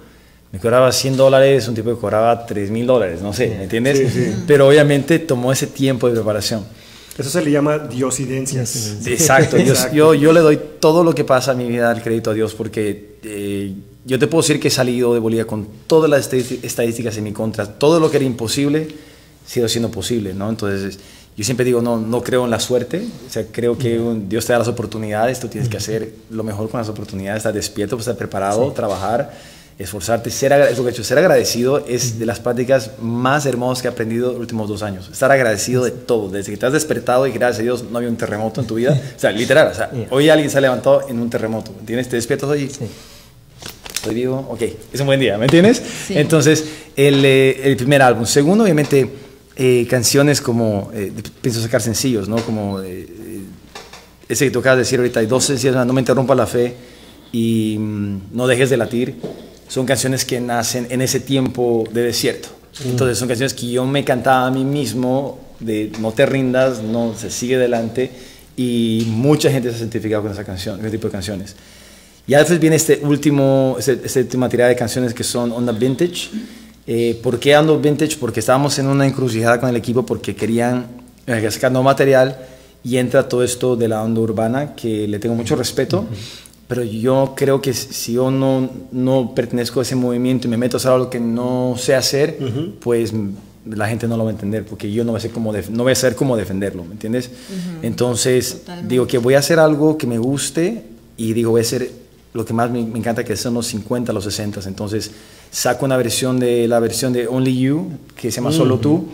[0.56, 4.00] me cobraba 100 dólares, un tipo que cobraba 3 mil dólares, no sé, ¿me entiendes?
[4.48, 6.64] Pero obviamente tomó ese tiempo de preparación.
[7.18, 9.00] Eso se le llama diosidencias.
[9.06, 12.32] Exacto, yo, yo, yo le doy todo lo que pasa en mi vida al crédito
[12.32, 13.74] a Dios porque eh,
[14.06, 17.26] yo te puedo decir que he salido de Bolivia con todas las estadísti- estadísticas en
[17.26, 18.88] mi contra, todo lo que era imposible
[19.46, 20.50] sigue siendo posible, ¿no?
[20.50, 21.00] Entonces
[21.38, 24.46] yo siempre digo, no, no creo en la suerte, o sea, creo que un- Dios
[24.46, 27.98] te da las oportunidades, tú tienes que hacer lo mejor con las oportunidades, estar despierto,
[27.98, 29.34] estar preparado, trabajar.
[29.78, 33.46] Esforzarte, ser, agra- es lo que he hecho, ser agradecido es de las prácticas más
[33.46, 35.10] hermosas que he aprendido los últimos dos años.
[35.12, 38.10] Estar agradecido de todo, desde que te has despertado y gracias a Dios no había
[38.10, 38.98] un terremoto en tu vida.
[39.16, 42.08] O sea, literal, o sea, hoy alguien se ha levantado en un terremoto, ¿entiendes?
[42.08, 42.72] Te despiertas hoy
[43.94, 44.62] estoy vivo, ok,
[44.94, 45.82] es un buen día, ¿me entiendes?
[46.10, 46.64] Entonces,
[46.96, 48.26] el, eh, el primer álbum.
[48.26, 49.10] Segundo, obviamente,
[49.56, 51.12] eh, canciones como, eh,
[51.42, 52.38] pienso sacar sencillos, ¿no?
[52.38, 53.42] Como eh, eh,
[54.30, 56.76] ese que de decir ahorita, hay dos sencillos, No me interrumpa la fe
[57.32, 59.16] y mm, No dejes de latir.
[59.68, 62.50] Son canciones que nacen en ese tiempo de desierto.
[62.84, 67.14] Entonces, son canciones que yo me cantaba a mí mismo, de no te rindas, no
[67.18, 68.12] se sigue adelante.
[68.58, 71.56] Y mucha gente se ha identificado con esa canción, ese tipo de canciones.
[72.28, 76.30] Ya después viene este último, este, este última tirada de canciones que son onda vintage.
[76.88, 78.18] Eh, ¿Por qué ando vintage?
[78.18, 80.88] Porque estábamos en una encrucijada con el equipo porque querían
[81.28, 82.38] eh, sacar nuevo material
[82.84, 86.08] y entra todo esto de la onda urbana que le tengo mucho respeto.
[86.68, 90.78] Pero yo creo que si yo no, no pertenezco a ese movimiento y me meto
[90.78, 92.38] a hacer algo que no sé hacer,
[92.80, 93.30] pues mm,
[93.76, 95.70] la gente no lo va a entender porque yo no voy a, ser como def-
[95.70, 97.30] no voy a saber cómo defenderlo, ¿me entiendes?
[97.84, 100.84] Entonces, digo que voy a hacer algo que me guste
[101.18, 101.92] y digo, voy a hacer
[102.34, 104.62] lo que más me, me encanta que son los 50, los 60.
[104.68, 105.12] Entonces,
[105.52, 109.06] saco una versión de la versión de Only You que se llama Solo Tú.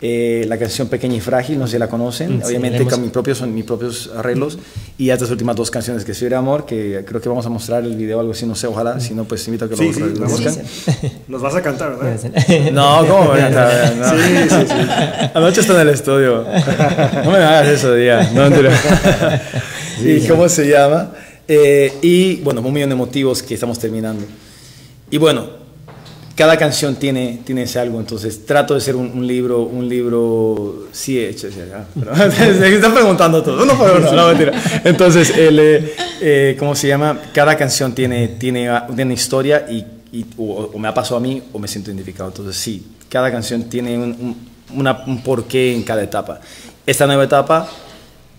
[0.00, 3.10] Eh, la canción Pequeña y Frágil, no sé si la conocen, Sí, obviamente con mis
[3.10, 4.58] propios, son mis propios arreglos,
[4.96, 7.82] y estas últimas dos canciones que soy de amor, que creo que vamos a mostrar
[7.84, 9.92] el video o algo así, no sé, ojalá, si no, pues invito a que Sí,
[9.98, 10.62] lo, sí, busquen.
[11.26, 12.30] Nos vas a cantar, ¿verdad?
[12.72, 13.96] No, ¿cómo voy a cantar?
[13.96, 14.10] No.
[14.10, 14.16] Sí,
[14.48, 15.30] sí, sí.
[15.34, 16.44] Anoche está en el estudio.
[17.24, 18.30] No me hagas eso, día.
[18.32, 18.70] No, mentira.
[20.04, 21.10] ¿Y cómo se llama?
[21.48, 24.24] Eh, y bueno, un millón de motivos que estamos terminando.
[25.10, 25.57] Y bueno,
[26.38, 30.86] cada canción tiene, tiene ese algo, entonces trato de ser un, un libro, un libro,
[30.92, 32.14] sí he hecho, sí, ya, pero,
[32.76, 34.52] están preguntando todo, uno por uno, no, mentira.
[34.84, 37.20] Entonces, el, eh, eh, ¿cómo se llama?
[37.34, 41.42] Cada canción tiene, tiene una historia y, y- o, o me ha pasado a mí
[41.52, 44.36] o me siento identificado, entonces sí, cada canción tiene un, un,
[44.78, 46.40] una- un porqué en cada etapa.
[46.86, 47.68] Esta nueva etapa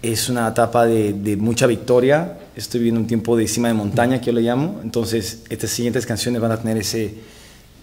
[0.02, 2.38] es una etapa de, de mucha victoria.
[2.56, 4.80] Estoy viviendo un tiempo de cima de montaña, que yo le llamo.
[4.84, 7.14] Entonces, estas siguientes canciones van a tener ese,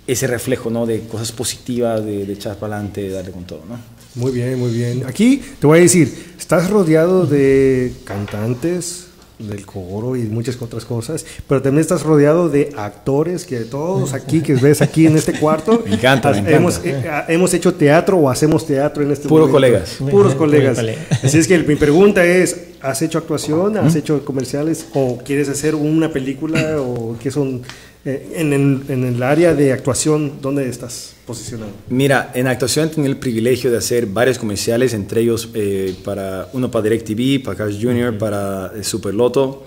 [0.07, 0.87] ese reflejo, ¿no?
[0.87, 3.79] De cosas positivas, de, de echar para adelante, de darle con todo, ¿no?
[4.15, 5.05] Muy bien, muy bien.
[5.07, 9.03] Aquí te voy a decir, estás rodeado de cantantes
[9.39, 14.41] del coro y muchas otras cosas, pero también estás rodeado de actores que todos aquí
[14.41, 16.57] que ves aquí en este cuarto, Me encanta, me encanta.
[16.57, 19.53] hemos, eh, ah, hemos hecho teatro o hacemos teatro en este Puro momento.
[19.57, 19.97] colegas.
[19.99, 20.77] Puros Puro colegas.
[20.79, 20.99] colega.
[21.23, 23.77] Así es que mi pregunta es, ¿has hecho actuación?
[23.77, 24.87] ¿Has hecho comerciales?
[24.95, 26.81] ¿O quieres hacer una película?
[26.81, 27.61] ¿O qué son?
[28.07, 31.73] Eh, en, el- en el área de actuación, ¿dónde estás posicionado?
[31.91, 36.49] Mira, en actuación he tenido el privilegio de hacer varios comerciales, entre ellos eh, para
[36.55, 39.65] uno para DirecTV, para Cars Jr., para eh, Super Loto.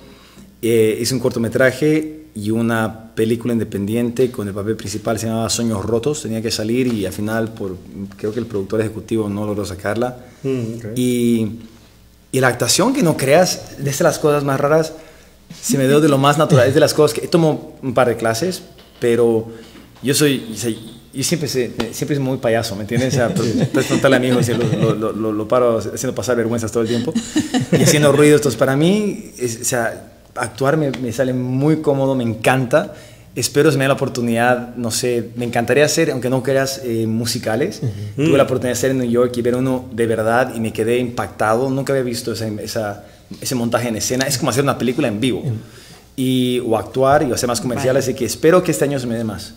[0.62, 5.84] Eh, hice un cortometraje y una película independiente con el papel principal se llamaba Sueños
[5.86, 6.22] Rotos.
[6.24, 7.76] Tenía que salir y al final, por,
[8.18, 10.18] creo que el productor ejecutivo no logró sacarla.
[10.44, 10.86] Mm, ok.
[10.96, 11.48] y,
[12.32, 14.94] y la actuación, que no creas, es de las cosas más raras,
[15.62, 16.68] se me dio de lo más natural.
[16.68, 18.62] Es de las cosas que tomo un par de clases,
[19.00, 19.48] pero
[20.04, 20.44] yo soy,
[21.14, 23.14] yo siempre, siempre soy muy payaso, ¿me entiendes?
[23.14, 24.40] O sea, puedes preguntarle a mi hijo,
[24.80, 27.14] lo, lo, lo- lo- paro haciendo pasar vergüenzas todo el tiempo
[27.72, 28.40] y haciendo ruidos.
[28.42, 32.94] Entonces, para mí, es- o sea, actuar me, me sale muy cómodo, me encanta.
[33.36, 37.06] Espero se me dé la oportunidad, no sé, me encantaría hacer, aunque no creas, eh,
[37.08, 37.82] musicales.
[38.16, 40.74] Tuve la oportunidad de hacer en New York y ver uno de verdad y me
[40.74, 41.70] quedé impactado.
[41.70, 43.04] Nunca había visto esa, esa-
[43.42, 44.26] ese montaje en escena.
[44.26, 45.44] Es como hacer una película en vivo.
[46.16, 48.04] Y, o actuar y hacer más comerciales.
[48.06, 49.54] Así que espero que este año se me dé más.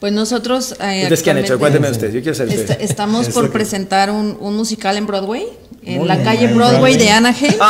[0.00, 0.74] Pues nosotros.
[0.80, 1.58] eh, ¿Ustedes qué han hecho?
[1.58, 2.14] Cuéntenme ustedes.
[2.14, 2.90] Yo quiero est- ustedes.
[2.90, 5.44] estamos Es por presentar un, un musical en Broadway,
[5.84, 6.24] en Muy la bien.
[6.26, 6.96] calle Broadway, Broadway.
[6.96, 7.52] de Anaheim.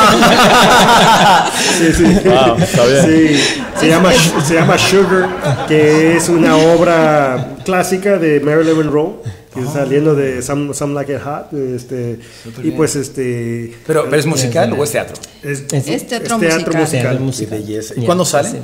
[1.79, 2.05] Sí, sí.
[2.25, 3.05] Wow, está bien.
[3.05, 3.41] Sí,
[3.81, 4.11] se llama,
[4.47, 9.15] se llama Sugar, que es una obra clásica de Marilyn Monroe,
[9.55, 11.53] que es saliendo de Some, Some Like It Hot.
[11.53, 12.19] Este,
[12.63, 13.73] y pues este.
[13.87, 15.17] Pero, ¿pero es musical o es teatro?
[15.43, 16.59] Es, Es- Es teatro teatro musical.
[16.59, 17.21] Teatro musical.
[17.21, 17.59] Musical.
[17.61, 17.95] belleza.
[17.97, 18.61] ¿Y cuándo sale?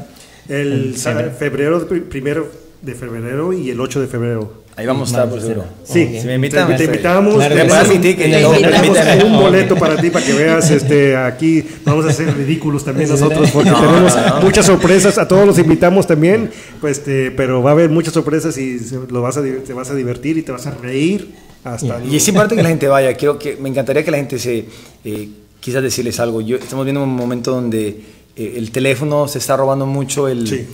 [0.49, 2.51] El sa- febrero, primero
[2.83, 4.60] de febrero y el 8 de febrero.
[4.81, 5.65] Ahí vamos a estar, por seguro.
[5.85, 7.35] Sí, Si me invitan, te, te invitamos.
[7.35, 7.61] Claro sí.
[7.83, 12.13] un- Mi ticket, tenemos un boleto para ti para que veas este aquí vamos a
[12.15, 16.51] ser ridículos también nosotros porque No, tenemos no, muchas sorpresas a todos los invitamos también
[16.81, 19.91] pues este pero va a haber muchas sorpresas y se- lo vas a te vas
[19.91, 21.31] a divertir y te vas a reír
[21.63, 23.13] hasta Y es importante que la gente vaya.
[23.13, 24.65] Quiero que, me encantaría que la gente se.
[25.05, 25.29] eh,
[25.61, 26.41] quizás decirles algo.
[26.41, 28.01] Yo, estamos viendo un momento donde
[28.35, 30.49] eh, el teléfono se está robando mucho el.
[30.49, 30.65] Sí.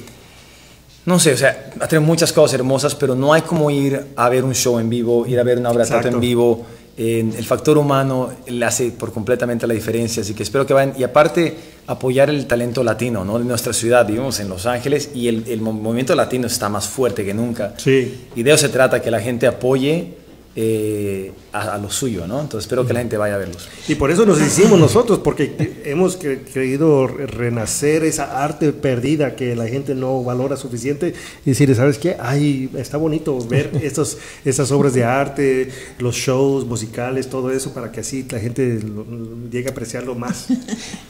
[1.07, 4.29] No sé, o sea, ha tenido muchas cosas hermosas, pero no hay como ir a
[4.29, 6.09] ver un show en vivo, ir a ver una obra Exacto.
[6.09, 6.67] en vivo.
[6.99, 10.95] Eh, el factor humano le hace por completamente la diferencia, así que espero que vayan.
[10.99, 11.55] Y aparte,
[11.87, 13.39] apoyar el talento latino, ¿no?
[13.39, 16.87] De nuestra ciudad, vivimos en Los Ángeles y el, el mo- movimiento latino está más
[16.89, 17.75] fuerte que nunca.
[17.77, 18.27] Sí.
[18.35, 20.15] Y de eso se trata, que la gente apoye
[20.59, 22.41] eh, a, a lo suyo, ¿no?
[22.41, 23.69] Entonces espero que la gente vaya a verlos.
[23.89, 29.37] Y por eso nos hicimos nosotros, porque hemos cre- querido re- renacer esa arte perdida
[29.37, 31.13] que la gente no valora suficiente
[31.45, 32.17] y decir, ¿sabes qué?
[32.19, 37.93] Ay, está bonito ver estos, estas obras de arte, los shows musicales, todo eso, para
[37.93, 40.47] que así la gente lo- lo- llegue a apreciarlo más.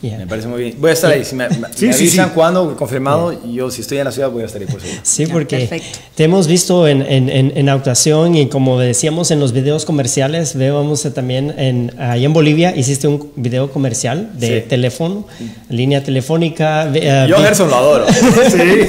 [0.03, 0.19] Yeah.
[0.19, 0.75] Me parece muy bien.
[0.79, 1.25] Voy a estar ahí.
[1.25, 2.33] Si me, me- Sí, me sí, avisan sí.
[2.35, 5.01] cuándo, confirmado, yo si estoy en la ciudad voy a estar ahí por seguro.
[5.03, 5.99] Sí, porque perfecto.
[6.15, 10.55] te hemos visto en, en, en, en actuación y como decíamos en los videos comerciales,
[10.57, 14.69] vemos también en, ahí en Bolivia hiciste un video comercial de Sí.
[14.69, 15.27] teléfono,
[15.69, 16.89] línea telefónica.
[16.95, 18.07] eh, Yo Gerson lo adoro.
[18.51, 18.89] Sí.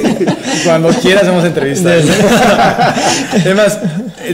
[0.66, 2.04] Cuando quieras hacemos entrevistas.
[3.34, 3.80] Además,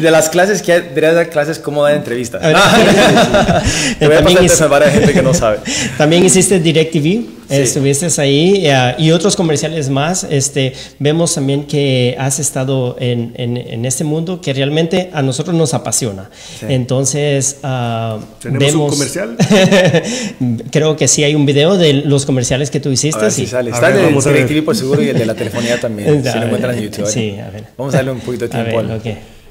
[0.02, 2.42] de las clases que hay, debería dar clases cómo dar entrevistas.
[2.42, 2.56] Ver.
[4.00, 5.58] Te voy a pasar gente que no sabe.
[5.98, 7.26] También hiciste DirecTV,
[7.56, 7.62] Sí.
[7.62, 10.24] estuviste ahí eh, y otros comerciales más.
[10.30, 15.56] Este, vemos también que has estado en, en, en este mundo que realmente a nosotros
[15.56, 16.30] nos apasiona.
[16.60, 16.66] Sí.
[16.70, 19.38] Entonces, ah, ¿Tenemos un comercial?
[20.72, 23.20] Creo que sí hay un video de los comerciales que tú hiciste.
[23.20, 23.42] A ver sí.
[23.46, 23.72] si sale.
[23.72, 24.14] Está ver, el.
[24.16, 26.24] DirecTV por seguro y el de la telefonía también.
[26.32, 27.08] si lo encuentran en YouTube.
[27.08, 27.64] Sí, a ver.
[27.78, 28.82] Vamos a darle un poquito de A tiempo.
[28.82, 29.06] ver, al- ok.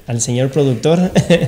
[0.07, 0.99] Al señor productor.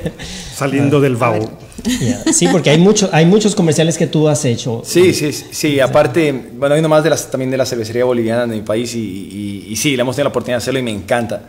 [0.56, 1.50] Saliendo del baúl.
[1.84, 2.24] Ya.
[2.34, 4.82] Sí, porque hay, mucho, hay muchos comerciales que tú has hecho.
[4.86, 8.42] Sí, sí, sí, sí, aparte, bueno, hay nomás de las, también de la cervecería boliviana
[8.48, 10.84] de mi país y, y- y sí, le hemos tenido la oportunidad de hacerlo y
[10.84, 11.44] me encanta.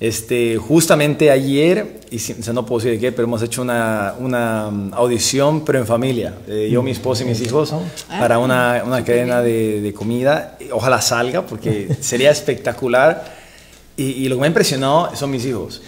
[0.00, 4.14] Este, justamente ayer, y o sea, no puedo decir de qué, pero hemos hecho una,
[4.18, 7.72] una mm, audición, pero en familia, eh, yo, mi esposa y mis hijos,
[8.08, 10.58] para una, una cadena de, de comida.
[10.72, 13.24] Ojalá salga, porque sería espectacular.
[13.96, 15.80] Y, y lo que me ha impresionado son mis hijos.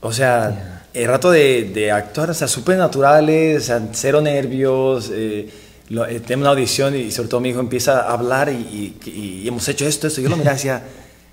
[0.00, 5.10] O sea, el rato de, de actuar, o sea, súper naturales, o sea, cero nervios.
[5.12, 5.48] Eh,
[5.88, 9.40] lo- eh, tenemos una audición y sobre todo mi hijo empieza a hablar y, y-
[9.44, 10.20] y hemos hecho esto, esto.
[10.20, 10.82] Yo lo miraba y decía,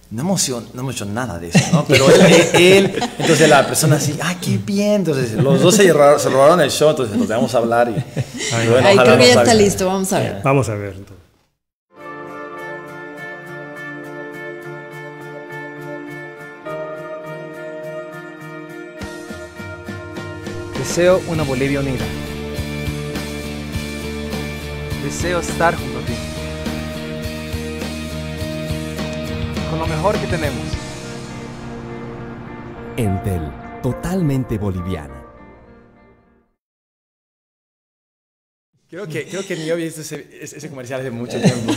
[0.09, 1.85] no hemos, hecho, no hemos hecho nada de eso, ¿no?
[1.87, 4.93] Pero él, él- él, entonces la persona así, ah, qué bien.
[4.95, 8.67] Entonces los dos se robaron, se robaron el show, entonces nos dejamos hablar y, y
[8.69, 10.41] bueno, Ay, creo que ya está listo, vamos a ver.
[10.43, 10.89] Vamos a ver.
[10.97, 11.16] entonces.
[20.97, 22.03] Deseo una Bolivia unida.
[25.03, 26.13] Deseo estar junto a ti.
[29.69, 30.65] Con lo mejor que tenemos.
[32.97, 33.43] Entel,
[33.83, 35.23] totalmente boliviana.
[38.89, 41.73] Creo que, creo que ni yo había visto ese, ese comercial hace mucho tiempo.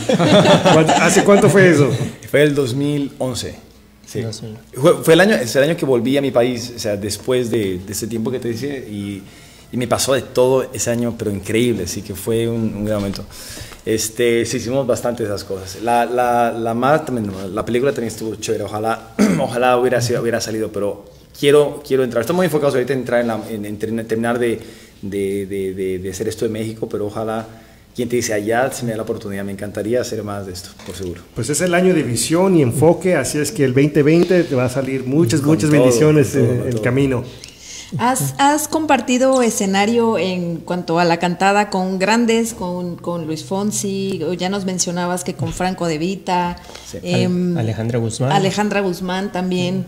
[0.73, 1.91] ¿Cuánto- ¿Hace cuánto fue eso?
[2.31, 3.69] Fue el 2011.
[4.11, 4.21] Sí.
[4.21, 4.59] 2011.
[4.73, 7.49] Fue, fue el año, es el año que volví a mi país, o sea, después
[7.49, 9.23] de, de ese tiempo que te decía, y,
[9.71, 12.97] y me pasó de todo ese año, pero increíble, así que fue un, un gran
[12.99, 13.23] momento.
[13.85, 15.81] Este, sí, hicimos bastante de esas cosas.
[15.81, 20.71] La, la, la, también, la película también estuvo chévere, ojalá, ojalá hubiera, sido- hubiera salido,
[20.71, 21.05] pero
[21.39, 22.21] quiero, quiero entrar.
[22.21, 24.59] Estamos muy enfocados ahorita en, entrar en, la- en- en terminar- de,
[25.01, 27.47] de, de, de hacer esto de México, pero ojalá,
[27.95, 30.69] quien te dice allá, si me da la oportunidad, me encantaría hacer más de esto,
[30.85, 31.21] por seguro.
[31.35, 34.65] Pues es el año de visión y enfoque, así es que el 2020 te va
[34.65, 37.23] a salir muchas, Con muchas todo, bendiciones todo, en el camino.
[37.97, 44.21] ¿Has, has compartido escenario en cuanto a la cantada con grandes, con, con Luis Fonsi,
[44.37, 46.55] ya nos mencionabas que con Franco De Vita,
[46.89, 46.99] Sí.
[47.03, 48.31] em, Alejandra Guzmán.
[48.31, 49.85] Alejandra Guzmán también.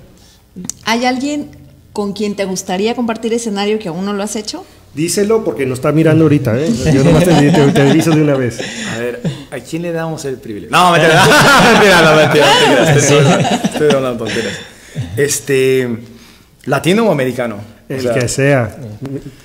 [0.84, 1.52] ¿Hay alguien
[1.94, 4.66] con quien te gustaría compartir escenario que aún no lo has hecho?
[4.94, 6.72] Díselo porque nos está mirando ahorita, ¿eh?
[6.94, 8.60] Yo nomás te, te- te aviso de una vez.
[8.94, 9.22] A ver,
[9.52, 10.76] ¿a quién le damos el privilegio?
[10.78, 11.24] No, mentira,
[11.74, 13.26] mentira, no, mentira, mentira, estoy,
[13.72, 14.54] estoy hablando tonteras.
[15.18, 15.98] Este,
[16.66, 17.56] ¿latino o americano?
[17.90, 18.76] O El sea, que sea.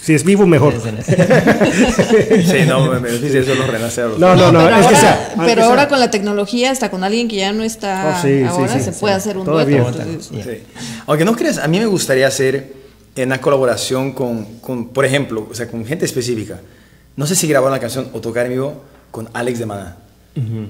[0.01, 0.75] Si es vivo, mejor.
[0.75, 4.19] Sí, no, me, me dice eso los renaceros.
[4.19, 4.61] No, no, no.
[4.65, 5.33] pero es que ahora, sea.
[5.35, 5.89] aunque pero ahora sea.
[5.89, 8.93] con la tecnología, hasta con alguien que ya no está Oh, sí, ahora, sí, se
[8.93, 8.99] sí.
[9.01, 9.83] puede hacer un Todavía.
[9.83, 10.03] dueto.
[10.03, 10.63] entonces- Sí.
[11.07, 12.78] Aunque no creas, a mí me gustaría hacer
[13.27, 16.61] una colaboración con, con, por ejemplo, o sea, con gente específica.
[17.17, 19.97] No sé si grabar una canción o tocar en vivo con Alex de Maná.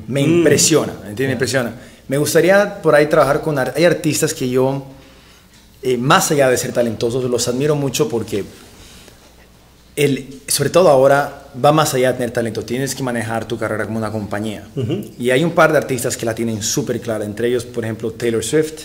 [0.06, 1.26] Me impresiona, ¿entiendes?
[1.26, 1.74] Me impresiona.
[2.08, 3.58] Me gustaría por ahí trabajar con...
[3.58, 4.86] Hay artistas que yo,
[5.82, 8.44] eh, más allá de ser talentosos, los admiro mucho porque
[9.94, 13.84] el, sobre todo ahora va más allá de tener talento, tienes que manejar tu carrera
[13.84, 14.66] como una compañía.
[15.18, 18.12] Y hay un par de artistas que la tienen súper clara, entre ellos, por ejemplo,
[18.12, 18.84] Taylor Swift,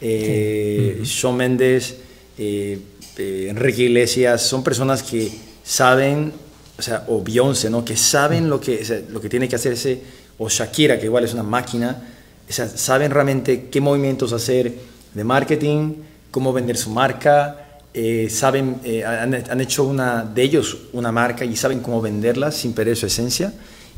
[0.00, 1.96] eh, Shawn Mendes,
[2.38, 2.78] eh,
[3.16, 5.30] eh, Enrique Iglesias, son personas que
[5.62, 6.32] saben,
[6.78, 7.84] o sea, o Beyoncé, ¿no?
[7.84, 10.02] Que saben lo que, lo que tiene que hacerse,
[10.38, 12.02] o Shakira, que igual es una máquina,
[12.48, 14.72] o sea, saben realmente qué movimientos hacer
[15.14, 15.94] de marketing,
[16.30, 21.44] cómo vender su marca, eh, saben, eh, han, han hecho una de ellos una marca
[21.44, 23.52] y saben cómo venderla sin perder su esencia.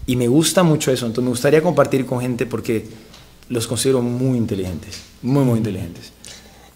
[0.07, 2.85] Y me gusta mucho eso, entonces me gustaría compartir con gente porque
[3.49, 6.14] los considero muy inteligentes, muy, muy inteligentes.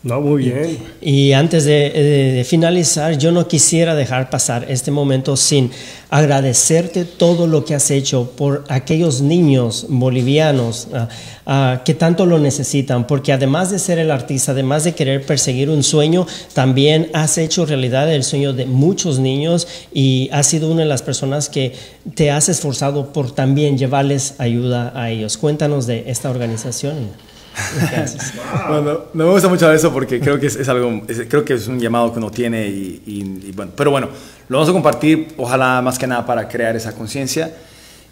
[0.09, 0.79] No, muy bien.
[1.03, 5.71] Y antes de, de- de finalizar, yo no quisiera dejar pasar este momento sin
[6.11, 11.09] agradecerte todo lo que has hecho por aquellos niños bolivianos ah,
[11.47, 15.69] ah, que tanto lo necesitan, porque además de ser el artista, además de querer perseguir
[15.69, 20.83] un sueño, también has hecho realidad el sueño de muchos niños y has sido una
[20.83, 21.75] de las personas que
[22.15, 25.37] te has esforzado por también llevarles ayuda a ellos.
[25.37, 27.28] Cuéntanos de esta organización.
[28.69, 31.55] Bueno, no me gusta mucho eso porque creo que es, es algo, es- creo que
[31.55, 34.09] es un llamado que uno tiene y, y- y bueno, pero bueno,
[34.49, 37.55] lo vamos a compartir, ojalá más que nada para crear esa conciencia.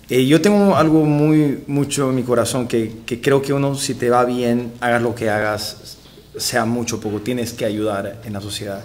[0.09, 3.95] Eh, yo tengo algo muy mucho en mi corazón que, que creo que uno si
[3.95, 5.97] te va bien, hagas lo que hagas,
[6.37, 8.83] sea mucho o poco, tienes que ayudar en la sociedad.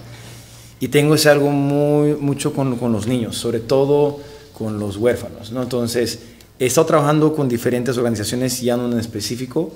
[0.79, 4.19] Y tengo ese algo muy mucho con, con los niños, sobre todo
[4.57, 5.61] con los huérfanos, ¿no?
[5.61, 6.19] Entonces,
[6.59, 9.71] he estado trabajando con diferentes organizaciones, ya no en específico,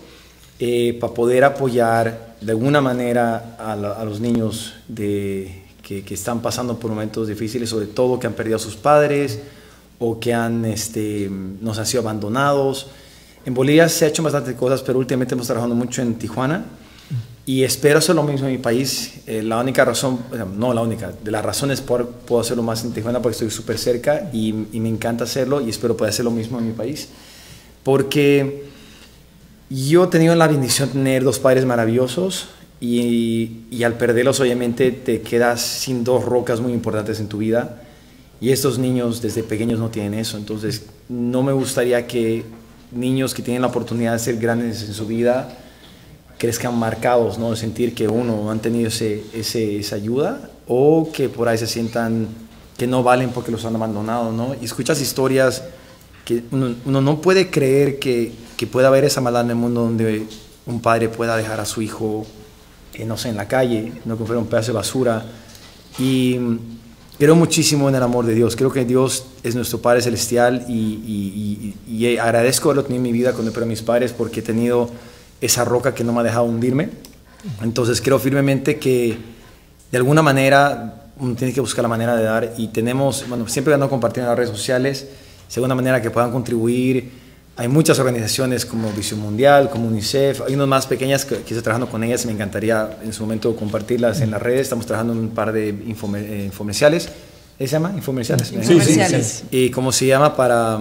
[0.60, 6.14] eh, para poder apoyar de alguna manera a, la- a los niños de, que, que
[6.14, 9.40] están pasando por momentos difíciles, sobre todo que han perdido a sus padres
[10.00, 11.30] o que han, este,
[11.62, 12.88] nos han sido abandonados.
[13.46, 16.66] En Bolivia se ha hecho bastantes cosas, pero últimamente hemos trabajado mucho en Tijuana
[17.46, 19.22] y espero hacer lo mismo en mi país.
[19.28, 20.20] Eh, la única razón,
[20.58, 23.78] no la única, de las razones por puedo hacerlo más en Tijuana porque estoy súper
[23.78, 27.10] cerca y, y me encanta hacerlo y espero poder hacer lo mismo en mi país.
[27.84, 28.66] Porque
[29.70, 32.48] yo he tenido la bendición de tener dos padres maravillosos
[32.80, 37.82] y, al perderlos obviamente te quedas sin dos rocas muy importantes en tu vida
[38.40, 42.44] y estos niños desde pequeños no tienen eso, entonces no me gustaría que
[42.92, 45.58] niños que tienen la oportunidad de ser grandes en su vida
[46.38, 47.56] crezcan marcados, ¿no?
[47.56, 52.28] Sentir que uno han tenido ese, esa ayuda o que por ahí se sientan
[52.78, 54.54] que no valen porque los han abandonado, ¿no?
[54.54, 55.64] Escuchas historias
[56.26, 60.26] que uno, no puede creer que, que pueda haber esa maldad en el mundo donde
[60.66, 62.26] un padre pueda dejar a su hijo,
[62.96, 65.26] eh, no sé, en la calle, no que fuera un pedazo de basura.
[66.00, 66.60] Y mm,
[67.20, 68.56] creo muchísimo en el amor de Dios.
[68.56, 73.04] Creo que Dios es nuestro Padre Celestial y, y- y- y agradezco haberlo tenido en
[73.04, 74.90] mi vida cuando perdí a mis padres porque he tenido
[75.42, 76.90] esa roca que no me ha dejado hundirme.
[77.62, 79.18] Entonces creo firmemente que
[79.92, 83.74] de alguna manera uno tiene que buscar la manera de dar y tenemos, bueno, siempre
[83.74, 85.08] ando compartiendo en las redes sociales,
[85.50, 87.26] de alguna manera que puedan contribuir.
[87.58, 91.62] Hay muchas organizaciones como Visión Mundial, como UNICEF, hay unas más pequeñas que, que estoy
[91.62, 94.62] trabajando con ellas y me encantaría en su momento compartirlas en las redes.
[94.62, 97.08] Estamos trabajando en un par de infome- eh, infomerciales.
[97.58, 97.94] ¿Se llama?
[97.96, 98.52] Infomerciales.
[98.52, 99.44] Infomerciales.
[99.52, 100.78] Y cómo se llama para,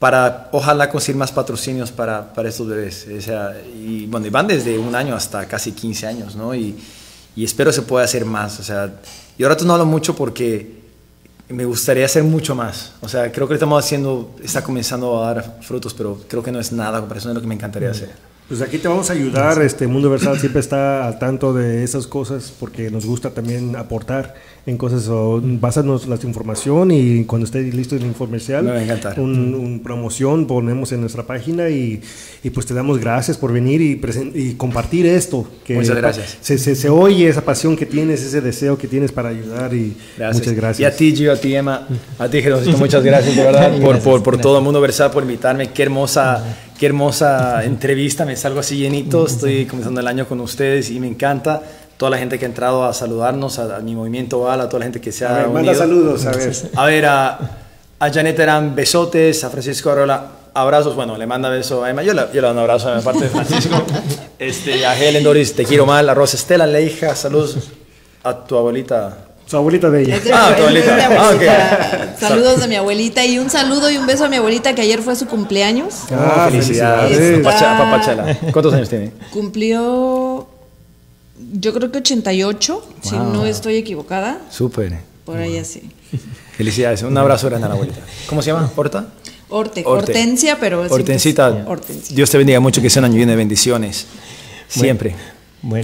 [0.00, 3.06] para ojalá conseguir más patrocinios para, para estos bebés.
[3.16, 6.52] O sea, y bueno, y van desde un año hasta casi 15 años, ¿no?
[6.54, 6.74] Y,
[7.36, 8.58] y espero se pueda hacer más.
[8.58, 8.92] O sea,
[9.38, 10.79] y ahora no hablo mucho porque
[11.50, 12.92] me gustaría hacer mucho más.
[13.00, 16.52] O sea, creo que lo estamos haciendo, está comenzando a dar frutos, pero creo que
[16.52, 18.29] no es nada comparación de lo que me encantaría hacer.
[18.50, 22.08] Pues aquí te vamos a ayudar, este Mundo Versal siempre está al tanto de esas
[22.08, 24.34] cosas porque nos gusta también aportar
[24.66, 28.82] en cosas, o básanos la información y cuando esté listo el infomercial, Me va a
[28.82, 29.20] encantar.
[29.20, 32.02] un, un promoción ponemos en nuestra página y,
[32.42, 34.00] y pues te damos gracias por venir y,
[34.34, 35.46] y compartir esto.
[35.64, 36.36] Que Muchas gracias.
[36.40, 39.96] Se, se, se oye esa pasión que tienes, ese deseo que tienes para ayudar y
[40.18, 40.80] muchas gracias.
[40.80, 41.86] Y a ti, Gio, a ti, Emma,
[42.18, 45.70] a ti, Jesucito, muchas gracias, de verdad, por, por, por todo mundo versal, por invitarme.
[45.70, 46.44] Qué hermosa,
[46.80, 48.24] qué hermosa entrevista.
[48.24, 49.26] Me salgo así llenito.
[49.26, 51.62] Estoy comenzando el año con ustedes y me encanta.
[51.98, 54.78] Toda la gente que ha entrado a saludarnos, a, a mi movimiento Val, a toda
[54.78, 56.56] la gente que se A ha ver, manda saludos, a ver.
[56.74, 57.38] A ver, a,
[57.98, 62.14] a Janet Terán, besotes, a Francisco Arola, abrazos, bueno, le manda beso a Emma, yo
[62.14, 63.76] le, yo le doy un abrazo de parte de Francisco,
[64.38, 67.58] este, a Helen Doris, te quiero mal, a Rosa Estela, la hija, saludos
[68.22, 69.18] a tu abuelita.
[69.50, 70.20] Su abuelita de ella.
[70.20, 70.68] De- Ah, tu de
[71.02, 71.88] abuelita.
[71.90, 72.16] Ah.
[72.20, 75.02] Saludos de mi abuelita y un saludo y un beso a mi abuelita que ayer
[75.02, 75.94] fue su cumpleaños.
[76.12, 77.16] Ah, felicidades.
[77.18, 77.44] felicidades.
[77.44, 78.52] Papacha- Papachela.
[78.52, 79.10] ¿Cuántos años tiene?
[79.32, 80.46] Cumplió,
[81.52, 83.32] yo creo que 88, si Wow.
[83.32, 84.38] no estoy equivocada.
[84.50, 84.98] Súper.
[85.24, 85.82] Por ahí así.
[86.56, 87.02] Felicidades.
[87.02, 88.00] Un abrazo grande a la abuelita.
[88.28, 88.70] ¿Cómo se llama?
[88.76, 89.06] ¿Horta?
[89.48, 90.12] Orte, Orte.
[90.12, 91.64] Hortensia, pero Hortensita.
[91.66, 92.14] Hortensia.
[92.14, 94.06] Dios te bendiga mucho, que sea un año lleno de bendiciones.
[94.68, 95.10] Siempre.
[95.10, 95.24] Bueno,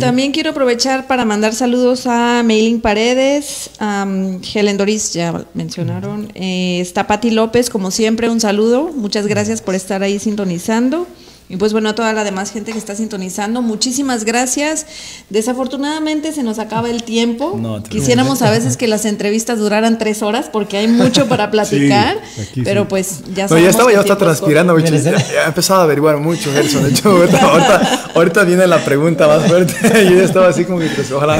[0.01, 6.33] También quiero aprovechar para mandar saludos a Mailing Paredes, a mm, Helen Doris, ya mencionaron.
[6.35, 8.91] Eh, está Patti López, como siempre, un saludo.
[8.95, 11.07] Muchas gracias por estar ahí sintonizando.
[11.49, 14.87] Y pues bueno, a toda la demás gente que está sintonizando, muchísimas gracias.
[15.31, 17.57] Desafortunadamente se nos acaba el tiempo.
[17.61, 22.19] No, Quisiéramos a veces que las entrevistas duraran tres horas porque hay mucho para platicar,
[22.41, 22.87] aquí pero sí.
[22.91, 24.95] pues ya No, ya estaba, ya está transpirando, bicho.
[24.95, 26.83] Ya, ya he empezado a averiguar mucho, Gerson.
[26.83, 29.75] De hecho, ahorita, ahorita, viene la pregunta más fuerte.
[30.05, 31.39] Yo ya estaba así como que pues, ojalá,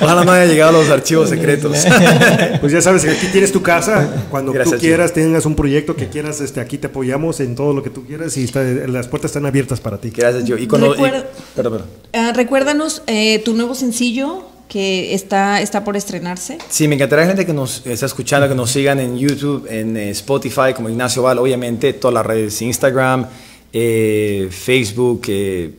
[0.00, 1.76] ojalá no haya llegado a los archivos secretos.
[2.60, 4.08] Pues ya sabes que aquí tienes tu casa.
[4.30, 7.72] Cuando Gracias, tú quieras, tengas un proyecto que quieras, este, aquí te apoyamos en todo
[7.72, 10.10] lo que tú quieras y está- las puertas están abiertas para ti.
[10.10, 10.56] Gracias, yo.
[10.56, 11.88] Y cuando, y- Recuerda- perdón, perdón.
[12.14, 16.56] Ah, recuérdanos eh, tu nuevo sencillo que está, está por estrenarse.
[16.70, 20.10] Sí, me encantaría gente que nos está escuchando, que nos sigan en YouTube, en eh,
[20.10, 23.26] Spotify, como Ignacio Val, obviamente, todas las redes, Instagram,
[23.72, 25.70] eh, Facebook, eh,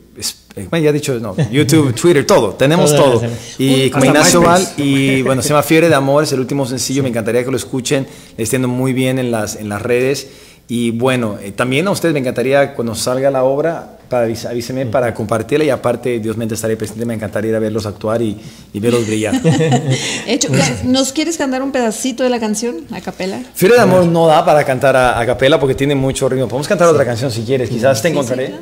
[0.56, 3.20] eh, bueno, ya he dicho, no, YouTube, Twitter, todo, tenemos Todo.
[3.58, 7.02] Y como Ignacio Val, y bueno, se llama Fiebre de Amor, es el último sencillo,
[7.02, 8.06] me encantaría que lo escuchen,
[8.36, 10.28] le estén muy bien en las, en las redes.
[10.66, 15.12] Y bueno, eh, también a ustedes me encantaría cuando salga la obra, para avíseme para
[15.12, 18.40] compartirla y aparte, Dios mediante estaré presente, me encantaría ir a verlos actuar y,
[18.72, 19.34] y verlos brillar.
[20.26, 20.48] Hecho,
[20.84, 23.42] ¿Nos quieres cantar un pedacito de la canción a capela?
[23.54, 26.48] Fiebre de amor no da para cantar a, a capela porque tiene mucho ritmo.
[26.48, 28.54] Podemos cantar otra canción si quieres, quizás te encontraré.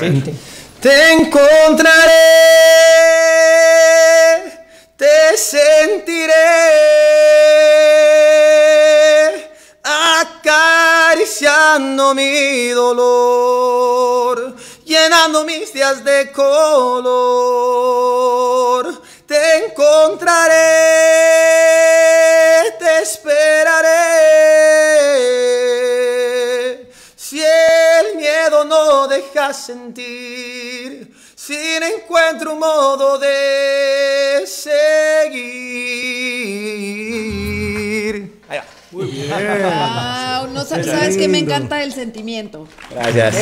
[0.00, 0.22] Sí.
[0.80, 1.90] Te encontraré,
[4.96, 6.32] te sentiré,
[11.26, 14.54] acariciando mi dolor,
[14.84, 16.46] llenando mis días de color.
[19.26, 20.54] Te encontraré,
[22.78, 23.88] te esperaré.
[27.16, 35.66] Si el miedo no deja sentir, si no encuentro un modo de seguir.
[38.96, 42.66] Wow, no sabes, sabes que me encanta el sentimiento.
[42.90, 43.36] Gracias.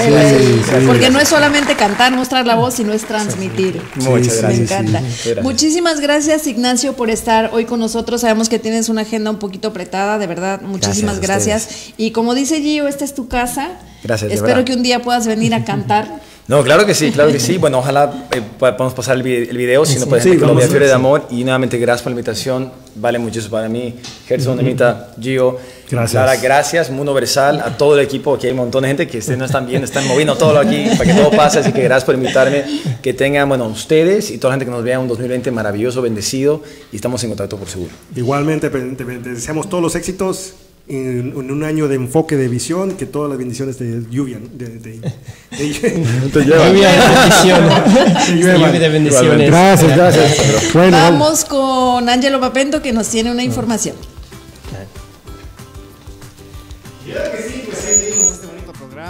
[0.86, 3.80] Porque no es solamente cantar, mostrar la voz, sino es transmitir.
[3.96, 4.59] Muchas Me gracias.
[4.59, 5.00] encanta.
[5.00, 5.42] Gracias.
[5.42, 8.22] Muchísimas gracias, Ignacio, por estar hoy con nosotros.
[8.22, 10.61] Sabemos que tienes una agenda un poquito apretada, de verdad.
[10.62, 11.92] Muchísimas Gracias gracias.
[11.96, 13.70] Y como dice Gio, esta es tu casa.
[14.02, 16.20] Gracias, Espero que un día puedas venir a cantar.
[16.47, 17.57] No, claro que sí, claro que sí.
[17.57, 20.47] Bueno, ojalá eh, podamos pasar el, vi- el video, si no puede Sí, gente que
[20.47, 20.92] lo vamos vea a Fiebre de.
[20.92, 21.26] Amor.
[21.30, 22.70] Y nuevamente, gracias por la invitación.
[22.97, 23.95] Vale mucho para mí.
[24.28, 25.57] Gerson, Emita, Gio.
[25.90, 26.11] Gracias.
[26.12, 26.90] Clara, gracias.
[26.90, 28.34] Mundo Versal, a todo el equipo.
[28.34, 30.86] Aquí hay un montón de gente que ustedes no están viendo, están moviendo todo aquí
[30.99, 31.61] para que todo pase.
[31.61, 32.62] Así que gracias por invitarme.
[33.03, 36.62] Que tengan, bueno, ustedes y toda la gente que nos vea un 2020 maravilloso, bendecido.
[36.92, 37.90] Y estamos en contacto por seguro.
[38.14, 40.53] Igualmente, te, te- te deseamos todos los éxitos
[40.87, 44.39] en, en un año de enfoque de visión, que todas las bendiciones de lluvia.
[44.53, 45.12] De, de- de-
[46.45, 48.28] Lluvia de bendiciones.
[48.35, 49.47] Lluvia de bendiciones.
[49.51, 50.72] Gracias, gracias.
[50.74, 53.97] Bueno, Vamos con Angelo Papento, que nos tiene una información.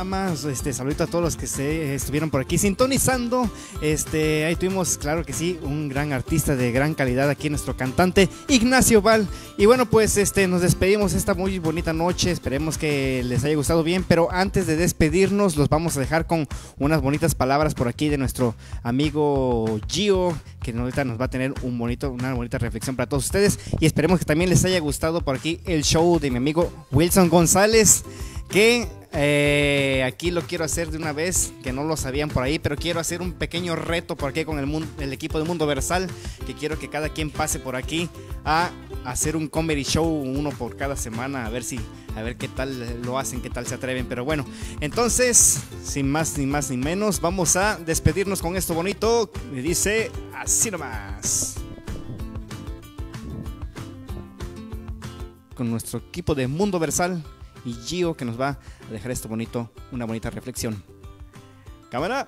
[0.04, 0.34] Bonito programa.
[0.50, 3.48] Este, saludito a todos los que se estuvieron por aquí sintonizando.
[3.80, 8.28] Este, ahí tuvimos, claro que sí, un gran artista de gran calidad aquí, nuestro cantante
[8.48, 9.26] Ignacio Val.
[9.56, 12.30] Y bueno, pues este, nos despedimos esta muy bonita noche.
[12.30, 14.04] Esperemos que les haya gustado bien.
[14.06, 16.46] Pero antes de despedirnos, los vamos a dejar con
[16.78, 21.54] unas bonitas palabras por aquí de nuestro amigo Gio, que ahorita nos va a tener
[21.62, 23.58] un bonito, una bonita reflexión para todos ustedes.
[23.80, 27.28] Y esperemos que también les haya gustado por aquí el show de mi amigo Wilson
[27.28, 28.04] González
[28.48, 28.86] que
[29.16, 32.76] eh, aquí lo quiero hacer de una vez, que no lo sabían por ahí, pero
[32.76, 36.08] quiero hacer un pequeño reto por aquí con el, equipo de Mundo Versal,
[36.46, 38.08] que quiero que cada quien pase por aquí
[38.44, 38.70] a
[39.04, 41.78] hacer un comedy show, uno por cada semana, a ver si,
[42.16, 44.44] a ver qué tal lo hacen, qué tal se atreven, pero bueno,
[44.80, 50.10] entonces, sin más ni más ni menos, vamos a despedirnos con esto bonito, me dice
[50.36, 51.54] así nomás.
[55.54, 57.22] Con nuestro equipo de Mundo Versal
[57.64, 58.58] y Gio que nos va
[58.88, 60.82] a dejar esto bonito, una bonita reflexión.
[61.90, 62.26] Cámara.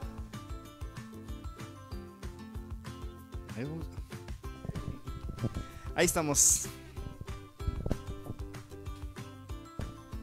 [5.94, 6.66] Ahí estamos.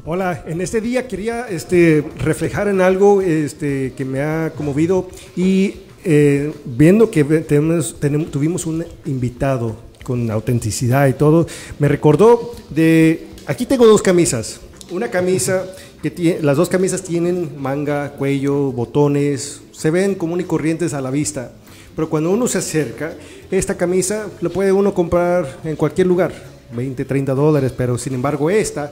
[0.06, 5.76] Hola, en este día quería este, reflejar en algo este, que me ha conmovido y
[6.04, 11.48] eh, viendo que tenemos, tenem- tuvimos un invitado con autenticidad y todo,
[11.80, 14.60] me recordó de, aquí tengo dos camisas,
[14.92, 15.64] una camisa
[16.02, 21.02] que tiene, las dos camisas tienen manga, cuello, botones, se ven común y corrientes a
[21.02, 21.52] la vista,
[21.96, 23.14] pero cuando uno se acerca,
[23.52, 26.32] esta camisa la puede uno comprar en cualquier lugar,
[26.76, 28.92] 20, 30 dólares, pero sin embargo esta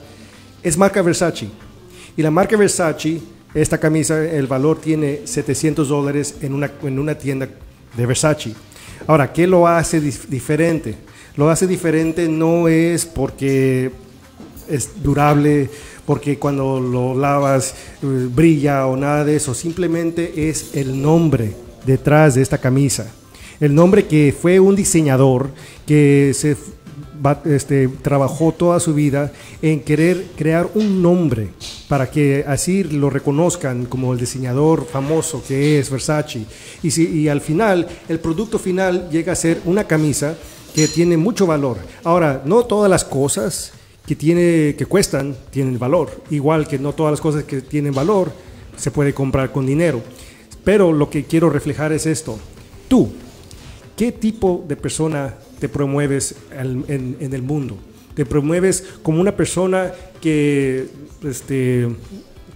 [0.63, 1.47] es marca Versace.
[2.15, 3.19] Y la marca Versace,
[3.53, 7.47] esta camisa, el valor tiene 700 dólares en una, en una tienda
[7.97, 8.53] de Versace.
[9.07, 10.95] Ahora, ¿qué lo hace dif- diferente?
[11.35, 13.91] Lo hace diferente no es porque
[14.69, 15.69] es durable,
[16.05, 21.53] porque cuando lo lavas eh, brilla o nada de eso, simplemente es el nombre
[21.85, 23.11] detrás de esta camisa.
[23.59, 25.51] El nombre que fue un diseñador
[25.85, 26.57] que se
[27.45, 29.31] este, trabajó toda su vida
[29.61, 31.49] en querer crear un nombre
[31.87, 36.45] para que así lo reconozcan como el diseñador famoso que es Versace.
[36.81, 40.35] Y, si, y al final, el producto final llega a ser una camisa
[40.73, 41.77] que tiene mucho valor.
[42.03, 43.73] Ahora, no todas las cosas
[44.11, 48.29] que, tiene, que cuestan tienen valor, igual que no todas las cosas que tienen valor
[48.75, 50.01] se puede comprar con dinero.
[50.65, 52.37] Pero lo que quiero reflejar es esto.
[52.89, 53.09] Tú,
[53.95, 57.77] ¿qué tipo de persona te promueves en, el mundo?
[58.13, 60.89] ¿Te promueves como una persona que,
[61.23, 61.87] este,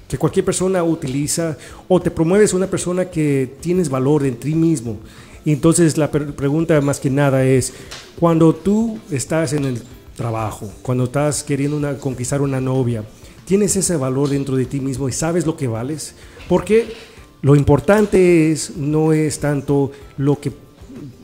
[0.10, 4.99] que cualquier persona utiliza o te promueves una persona que tienes valor en ti mismo?
[5.45, 7.72] Entonces la pregunta más que nada es,
[8.20, 9.82] cuando tú estás en el
[10.16, 13.03] trabajo, cuando estás queriendo conquistar una novia,
[13.45, 16.16] ¿tienes ese valor dentro de ti mismo y sabes lo que vales?
[16.47, 16.93] Porque
[17.41, 20.51] lo importante es, no es tanto lo que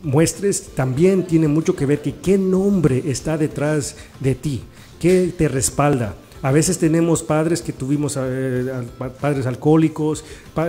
[0.03, 4.61] muestres, también tiene mucho que ver que qué nombre está detrás de ti,
[4.99, 6.15] qué te respalda.
[6.43, 8.71] A veces tenemos padres que tuvimos eh,
[9.19, 10.23] padres alcohólicos,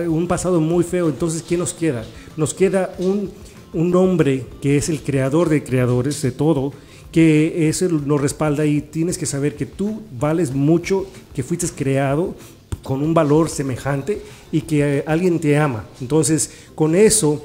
[0.07, 2.03] un pasado muy feo, entonces ¿qué nos queda?
[2.37, 3.31] Nos queda un,
[3.73, 6.73] un hombre que es el creador de creadores de todo,
[7.13, 12.35] que eso nos respalda y tienes que saber que tú vales mucho, que fuiste creado
[12.81, 15.85] con un valor semejante y que eh, alguien te ama.
[16.01, 17.41] Entonces, con eso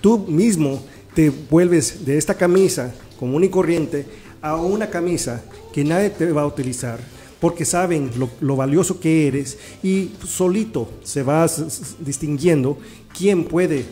[0.00, 0.82] tú mismo
[1.14, 4.06] te vuelves de esta camisa común y corriente
[4.42, 6.98] a una camisa que nadie te va a utilizar
[7.40, 12.78] porque saben lo, lo valioso que eres y solito se va s- s- distinguiendo
[13.16, 13.84] quién puede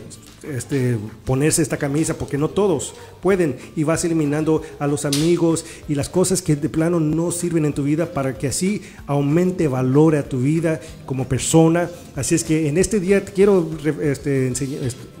[0.55, 5.95] este, ponerse esta camisa, porque no todos pueden, y vas eliminando a los amigos y
[5.95, 10.15] las cosas que de plano no sirven en tu vida para que así aumente valor
[10.15, 11.89] a tu vida como persona.
[12.15, 13.69] Así es que en este día quiero
[14.01, 14.67] este, este,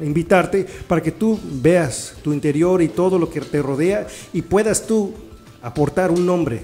[0.01, 4.85] invitarte para que tú veas tu interior y todo lo que te rodea y puedas
[4.85, 5.13] tú
[5.61, 6.61] aportar un nombre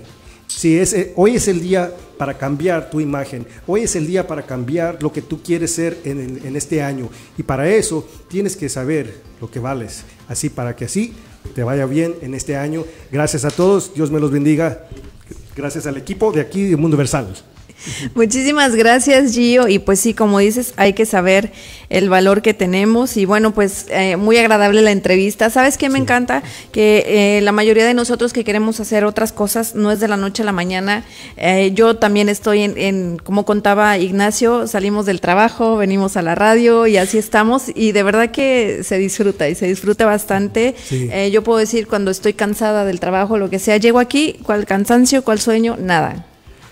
[0.56, 4.28] si es, eh, hoy es el día para cambiar tu imagen, hoy es el día
[4.28, 7.10] para cambiar lo que tú quieres ser en, este año.
[7.38, 11.14] Y para eso tienes que saber lo que vales, así para que así
[11.56, 12.86] te vaya bien en este año.
[13.12, 14.88] Gracias a todos, Dios me los bendiga.
[15.56, 17.34] Gracias al equipo de aquí de Mundo Versal.
[18.16, 19.68] Muchísimas gracias, Gio.
[19.68, 21.52] Y pues sí, como dices, hay que saber
[21.90, 23.18] el valor que tenemos.
[23.18, 25.50] Y bueno, pues eh, muy agradable la entrevista.
[25.50, 26.44] ¿Sabes qué me encanta?
[26.72, 30.18] Que eh, la mayoría de nosotros que queremos hacer otras cosas no es de la
[30.18, 31.04] noche a la mañana.
[31.38, 36.36] Eh, yo también estoy en, en, como contaba Ignacio, salimos del trabajo, venimos a la
[36.36, 37.66] radio y así estamos.
[37.74, 40.76] Y de verdad que se disfruta y se disfruta bastante.
[40.84, 41.10] Sí.
[41.12, 44.66] Eh, yo puedo decir cuando estoy cansada del trabajo, lo que sea, llego aquí, cuál
[44.66, 46.26] cansancio, cuál sueño, nada.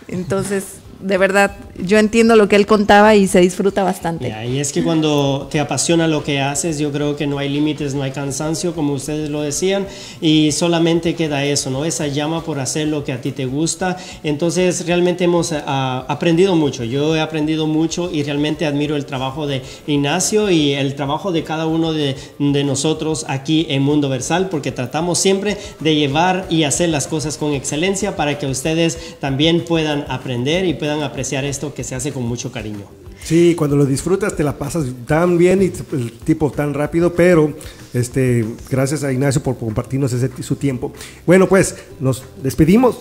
[0.07, 4.33] Entonces, de verdad, yo entiendo lo que él contaba y se disfruta bastante.
[4.47, 7.93] Y es que cuando te apasiona lo que haces, yo creo que no hay límites,
[7.93, 9.87] no hay cansancio, como ustedes lo decían,
[10.21, 11.85] y solamente queda eso, ¿no?
[11.85, 13.97] Esa llama por hacer lo que a ti te gusta.
[14.23, 16.83] Entonces, realmente hemos ah, aprendido mucho.
[16.83, 21.43] Yo he aprendido mucho y realmente admiro el trabajo de Ignacio y el trabajo de
[21.43, 26.63] cada uno de, de nosotros aquí en Mundo Versal, porque tratamos siempre de llevar y
[26.63, 31.83] hacer las cosas con excelencia para que ustedes también puedan aprender y apreciar esto que
[31.83, 33.00] se hace con mucho cariño.
[33.24, 37.53] Sí, cuando lo disfrutas te la pasas tan bien y el tipo tan rápido, pero
[37.93, 40.91] este, gracias a Ignacio por compartirnos ese, su tiempo.
[41.26, 42.97] Bueno, pues nos despedimos.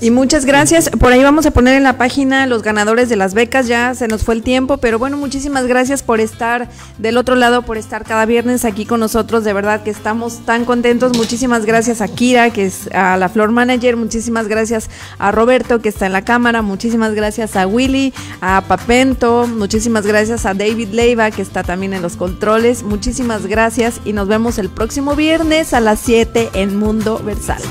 [0.00, 0.90] Y muchas gracias.
[0.90, 3.66] Por ahí vamos a poner en la página los ganadores de las becas.
[3.66, 7.62] Ya se nos fue el tiempo, pero bueno, muchísimas gracias por estar del otro lado,
[7.62, 9.44] por estar cada viernes aquí con nosotros.
[9.44, 11.16] De verdad que estamos tan contentos.
[11.16, 13.96] Muchísimas gracias a Kira, que es a la Flor Manager.
[13.96, 14.88] Muchísimas gracias
[15.18, 16.62] a Roberto, que está en la cámara.
[16.62, 19.47] Muchísimas gracias a Willy, a Papento.
[19.56, 22.82] Muchísimas gracias a David Leiva, que está también en los controles.
[22.82, 27.62] Muchísimas gracias y nos vemos el próximo viernes a las 7 en Mundo Versal.